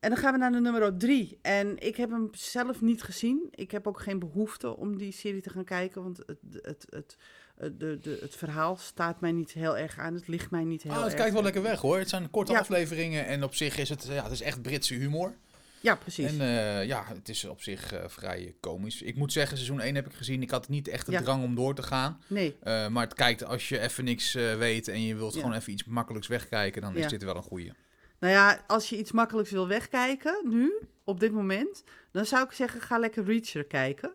[0.00, 1.38] En dan gaan we naar de nummer 3.
[1.42, 3.48] En ik heb hem zelf niet gezien.
[3.50, 6.02] Ik heb ook geen behoefte om die serie te gaan kijken.
[6.02, 7.16] Want het, het, het,
[7.56, 10.14] het, de, de, het verhaal staat mij niet heel erg aan.
[10.14, 11.16] Het ligt mij niet heel Ah, het erg.
[11.16, 11.98] kijkt wel lekker weg hoor.
[11.98, 12.58] Het zijn korte Ja.
[12.58, 15.36] afleveringen en op zich is het, ja, het is echt Britse humor.
[15.84, 16.26] Ja, precies.
[16.32, 19.02] En eh, ja, het is op zich eh, vrij komisch.
[19.02, 20.42] Ik moet zeggen, seizoen 1 heb ik gezien.
[20.42, 21.20] Ik had niet echt de Ja.
[21.22, 22.20] drang om door te gaan.
[22.26, 25.40] nee, Eh, maar het kijkt als je even niks weet en je wilt Ja.
[25.40, 27.72] gewoon even iets makkelijks wegkijken, dan is dit wel een goeie.
[28.20, 30.72] nou ja, als je iets makkelijks wil wegkijken, nu,
[31.04, 34.14] op dit moment, dan zou ik zeggen, ga lekker Reacher kijken.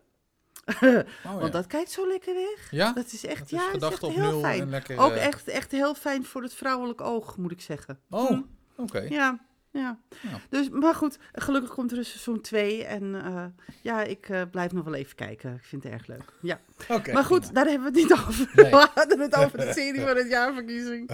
[1.24, 2.70] Oh, Want dat kijkt zo lekker weg.
[2.70, 2.92] ja?
[2.92, 4.60] Dat is echt, Dat ja, is echt op heel nul fijn.
[4.60, 4.98] en lekker...
[4.98, 8.00] Ook echt, echt heel fijn voor het vrouwelijk oog, moet ik zeggen.
[8.10, 8.40] Oh, Hm.
[8.76, 9.00] oké.
[9.00, 9.38] Ja,
[9.72, 9.98] ja.
[10.22, 10.40] Ja.
[10.48, 12.84] Dus, maar goed, gelukkig komt er een seizoen 2.
[12.84, 13.44] En eh,
[13.82, 15.54] ja, ik eh, blijf nog wel even kijken.
[15.54, 16.32] Ik vind het erg leuk.
[16.40, 16.60] Ja.
[16.88, 17.52] Oké, maar goed, prima.
[17.52, 18.50] daar hebben we het niet over.
[18.54, 18.70] Nee.
[18.80, 21.10] We hadden het over de serie van het jaarverkiezing.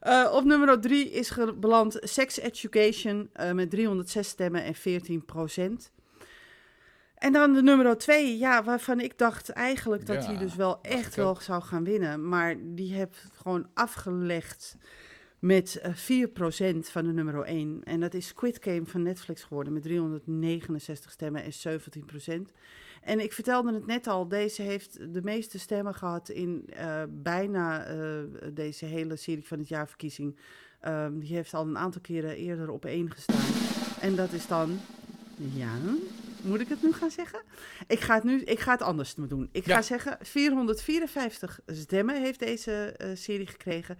[0.00, 5.92] Eh, op nummer 3 is beland Sex Education met 306 stemmen en 14 procent.
[7.20, 10.78] En dan de nummer 2, ja, waarvan ik dacht eigenlijk dat Ja, hij dus wel
[10.82, 12.28] echt wel zou gaan winnen.
[12.28, 14.76] Maar die heeft gewoon afgelegd
[15.40, 17.80] met eh 4% van de nummer 1.
[17.84, 21.52] En dat is Squid Game van Netflix geworden met 369 stemmen en
[22.48, 22.52] 17%.
[23.02, 27.84] En ik vertelde het net al, deze heeft de meeste stemmen gehad in eh, bijna
[27.84, 27.98] eh,
[28.52, 30.36] deze hele serie van het jaarverkiezing.
[30.80, 33.50] Ehm, die heeft al een aantal keren eerder op één gestaan.
[34.00, 34.78] En dat is dan,
[35.36, 35.70] ja,
[36.42, 37.42] moet ik het nu gaan zeggen?
[37.86, 39.48] Ik ga het nu, ik ga het anders doen.
[39.52, 39.74] Ik Ja.
[39.74, 43.98] ga zeggen, 454 stemmen heeft deze eh, serie gekregen.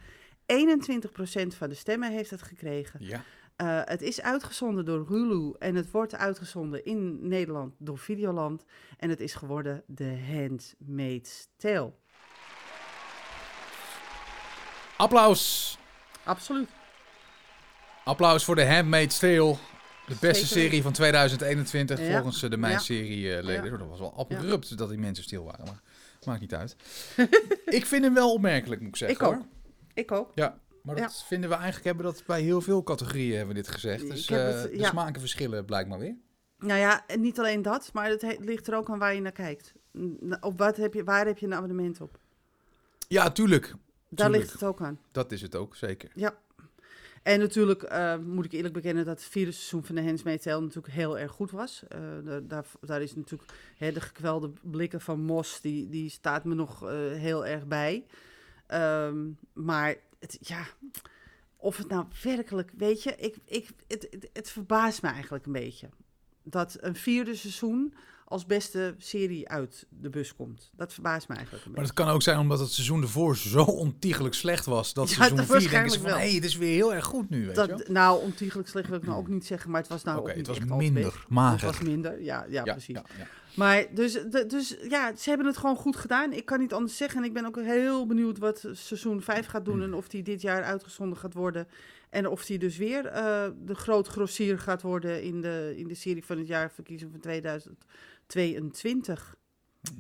[0.51, 3.01] 21% van de stemmen heeft het gekregen.
[3.05, 3.23] Ja,
[3.57, 8.65] Eh, het is uitgezonden door Hulu en het wordt uitgezonden in Nederland door Videoland.
[8.99, 11.93] En het is geworden The Handmaid's Tale.
[14.97, 15.79] applaus.
[16.25, 16.69] Absoluut.
[18.05, 19.57] Applaus voor de Handmaid's Tale.
[20.07, 20.63] De beste Zeker.
[20.63, 22.13] serie van 2021 Ja.
[22.13, 22.81] volgens eh, de Mijn.
[22.81, 23.71] Serie eh, leden.
[23.71, 23.77] Ja.
[23.77, 25.81] Dat was wel abrupt dat die mensen stil waren, maar
[26.25, 26.77] maakt niet uit.
[27.79, 29.17] ik vind hem wel opmerkelijk, moet ik zeggen.
[29.17, 29.35] Ik ook.
[29.35, 29.47] Hoor.
[29.95, 30.33] Ik ook.
[30.35, 33.71] Ja, maar dat vinden we eigenlijk, hebben dat bij heel veel categorieën hebben we dit
[33.71, 34.11] gezegd.
[34.11, 34.89] Dus eh, de ja.
[34.89, 36.17] smaken verschillen blijkbaar weer.
[36.59, 39.21] Nou ja, en niet alleen dat, maar het he- ligt er ook aan waar je
[39.21, 39.73] naar kijkt.
[40.41, 42.19] Op wat heb je, waar heb je een abonnement op?
[43.09, 43.75] Ja, tuurlijk.
[44.09, 45.01] Daar ligt het ook aan.
[45.13, 46.11] Dat is het ook, zeker.
[47.23, 50.61] En natuurlijk eh, moet ik eerlijk bekennen dat het vierde seizoen van de Handmaid's Tale
[50.61, 51.83] natuurlijk heel erg goed was.
[51.89, 56.45] Eh, da- daar, daar is natuurlijk hè, de gekwelde blikken van Mos, die, die staat
[56.45, 56.81] me nog
[57.15, 58.07] heel erg bij.
[58.71, 60.67] Ehm, maar het, ja,
[61.57, 65.53] of het nou werkelijk, weet je, ik, ik, het, het, het verbaast me eigenlijk een
[65.53, 65.89] beetje.
[66.43, 67.95] Dat een vierde seizoen
[68.25, 70.71] als beste serie uit de bus komt.
[70.77, 71.95] Dat verbaast me eigenlijk een Maar beetje.
[71.97, 74.93] het kan ook zijn omdat het seizoen ervoor zo ontiegelijk slecht was.
[74.95, 77.31] Dat Ja, seizoen 4 denken ze van, hé, hey, het is weer heel erg goed
[77.31, 77.67] nu, weet je?
[77.67, 80.27] Dat, nou, ontiegelijk slecht wil ik nou ook niet zeggen, maar het was nou ook
[80.27, 81.67] niet het was minder, mager.
[81.67, 82.95] Het was minder, ja, ja, precies.
[82.95, 83.27] Ja, ja.
[83.55, 86.33] Maar dus, dus ja, ze hebben het gewoon goed gedaan.
[86.33, 87.19] Ik kan niet anders zeggen.
[87.19, 89.83] En ik ben ook heel benieuwd wat seizoen 5 gaat doen.
[89.83, 91.69] En of die dit jaar uitgezonden gaat worden.
[92.11, 95.95] En of die dus weer eh, de groot grossier gaat worden in de, in de
[95.95, 99.35] serie van het jaar verkiezing van 2022.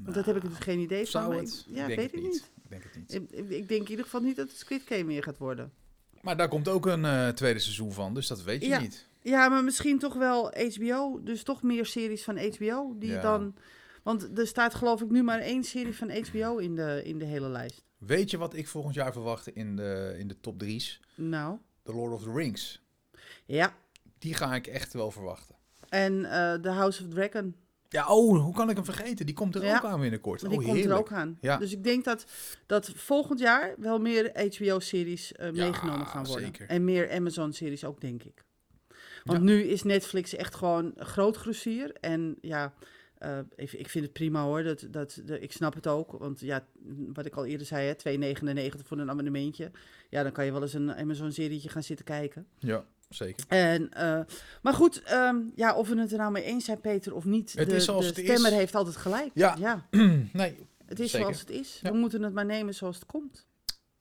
[0.02, 1.10] Want dat heb ik dus geen idee van.
[1.10, 1.64] Zou maar het?
[1.68, 2.50] ik- ja, ik weet ik niet.
[2.64, 3.14] Ik denk het niet.
[3.14, 5.72] Ik, ik- ik denk in ieder geval niet dat het Squid Game meer gaat worden.
[6.20, 8.80] Maar daar komt ook een eh, tweede seizoen van, dus dat weet je Ja.
[8.80, 9.06] niet.
[9.22, 11.20] Ja, maar misschien toch wel HBO.
[11.22, 12.94] Dus toch meer series van HBO.
[12.98, 13.20] Die Ja.
[13.20, 13.54] dan.
[14.02, 17.24] Want er staat geloof ik nu maar één serie van HBO in de, in de
[17.24, 17.84] hele lijst.
[17.98, 21.00] Weet je wat ik volgend jaar verwacht in de, in de top drie's?
[21.14, 22.82] Nou, The Lord of the Rings.
[23.46, 23.74] ja.
[24.18, 25.54] Die ga ik echt wel verwachten.
[25.88, 27.54] En eh The House of Dragon.
[27.88, 29.26] Ja, oh, hoe kan ik hem vergeten?
[29.26, 29.76] Die komt er Ja.
[29.76, 30.40] ook aan binnenkort.
[30.40, 31.38] Die oh, komt er ook aan.
[31.40, 31.56] Ja.
[31.56, 32.24] Dus ik denk dat,
[32.66, 36.44] dat volgend jaar wel meer HBO-series eh, meegenomen gaan worden.
[36.44, 36.68] zeker.
[36.68, 38.44] En meer Amazon-series ook, denk ik.
[39.24, 39.44] Want Ja.
[39.44, 41.92] nu is Netflix echt gewoon groot grossier.
[42.00, 42.74] En ja,
[43.18, 44.62] eh, ik, ik vind het prima hoor.
[44.62, 46.12] Dat, dat, de, ik snap het ook.
[46.12, 46.66] Want ja,
[47.12, 49.70] wat ik al eerder zei, hè, 2,99 voor een abonnementje.
[50.08, 52.46] Ja, dan kan je wel eens een Amazon-serietje gaan zitten kijken.
[52.58, 53.44] Ja, zeker.
[53.48, 54.20] En, eh,
[54.62, 57.52] maar goed, ehm, ja, of we het er nou mee eens zijn, Peter, of niet.
[57.52, 58.24] Het de, is zoals de het is.
[58.28, 59.30] stemmer heeft altijd gelijk.
[59.34, 59.56] Ja.
[59.58, 59.86] ja
[60.32, 61.26] nee, het is Zeker.
[61.26, 61.78] zoals het is.
[61.82, 61.92] Ja.
[61.92, 63.48] We moeten het maar nemen zoals het komt.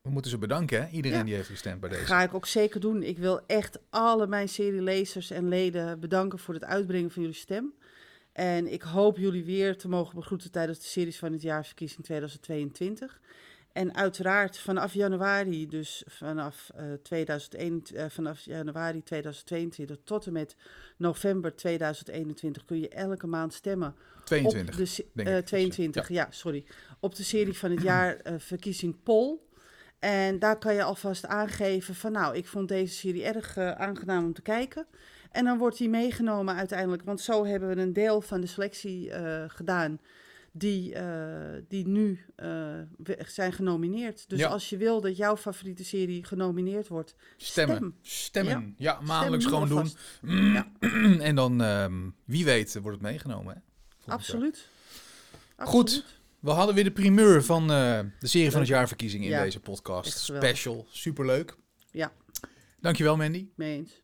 [0.09, 0.89] We moeten ze bedanken, hè?
[0.89, 1.23] Iedereen Ja.
[1.23, 2.05] die heeft gestemd bij deze.
[2.05, 3.03] Ga ik ook zeker doen.
[3.03, 7.73] Ik wil echt alle mijn serielezers en leden bedanken voor het uitbrengen van jullie stem.
[8.31, 13.19] En ik hoop jullie weer te mogen begroeten tijdens de series van het jaarsverkiezing 2022.
[13.73, 20.55] En uiteraard vanaf januari, dus vanaf, eh 2021, eh, vanaf januari 2022 tot en met
[20.97, 24.73] november 2021 kun je elke maand stemmen 22.
[24.73, 25.45] op de, se- denk eh, ik.
[25.45, 26.27] 22, ja.
[26.31, 26.65] sorry.
[26.99, 29.37] Op de serie van het jaar verkiezing Poll.
[29.99, 34.25] En daar kan je alvast aangeven van nou, ik vond deze serie erg eh, aangenaam
[34.25, 34.85] om te kijken.
[35.31, 39.11] En dan wordt die meegenomen uiteindelijk, want zo hebben we een deel van de selectie
[39.11, 39.99] eh, gedaan
[40.51, 42.25] die, eh, die nu
[43.27, 44.29] zijn genomineerd.
[44.29, 44.47] Dus Ja.
[44.47, 47.77] als je wil dat jouw favoriete serie genomineerd wordt, Stemmen.
[47.77, 47.95] stem.
[48.01, 48.75] Stemmen.
[48.77, 49.91] Ja, maandelijks gewoon doen.
[50.53, 50.71] Ja.
[51.29, 53.59] en dan, ehm, wie weet, wordt het meegenomen, hè?
[54.05, 54.15] Jaar.
[54.15, 54.67] Absoluut.
[55.57, 56.05] Goed.
[56.39, 59.59] We hadden weer de primeur van eh, de serie van het jaarverkiezing in Ja, deze
[59.59, 60.17] podcast.
[60.17, 60.87] Special.
[60.91, 61.55] Superleuk.
[61.91, 62.11] Ja.
[62.79, 63.47] Dankjewel, Mandy.
[63.55, 64.01] Mee eens.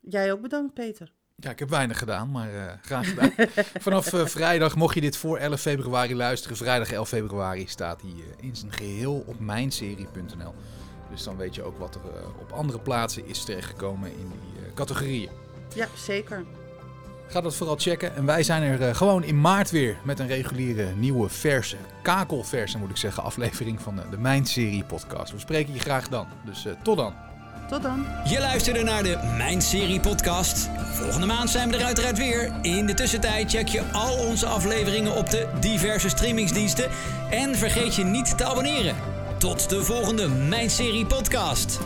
[0.00, 1.12] Jij ook bedankt, Peter.
[1.36, 3.32] Ja, ik heb weinig gedaan, maar eh, graag gedaan.
[3.80, 8.14] Vanaf eh, vrijdag, mocht je dit voor 11 februari luisteren, vrijdag 11 februari staat hij
[8.40, 10.54] in zijn geheel op mijnserie.nl.
[11.10, 12.00] Dus dan weet je ook wat er
[12.40, 15.30] op andere plaatsen is terechtgekomen in die categorieën.
[15.74, 16.44] Ja, zeker.
[17.26, 18.16] Ga dat vooral checken.
[18.16, 22.78] En wij zijn er eh, gewoon in maart weer met een reguliere, nieuwe, verse, kakelverse
[22.78, 25.32] moet ik zeggen, aflevering van de Mijn Serie podcast.
[25.32, 26.26] We spreken je graag dan.
[26.44, 27.14] Dus eh, tot dan.
[27.68, 28.06] Tot dan.
[28.24, 30.68] Je luisterde naar de Mijn Serie podcast.
[30.92, 32.52] Volgende maand zijn we er uiteraard weer.
[32.62, 36.90] In de tussentijd check je al onze afleveringen op de diverse streamingsdiensten.
[37.30, 38.96] En vergeet je niet te abonneren.
[39.38, 41.78] Tot de volgende Mijn Serie podcast.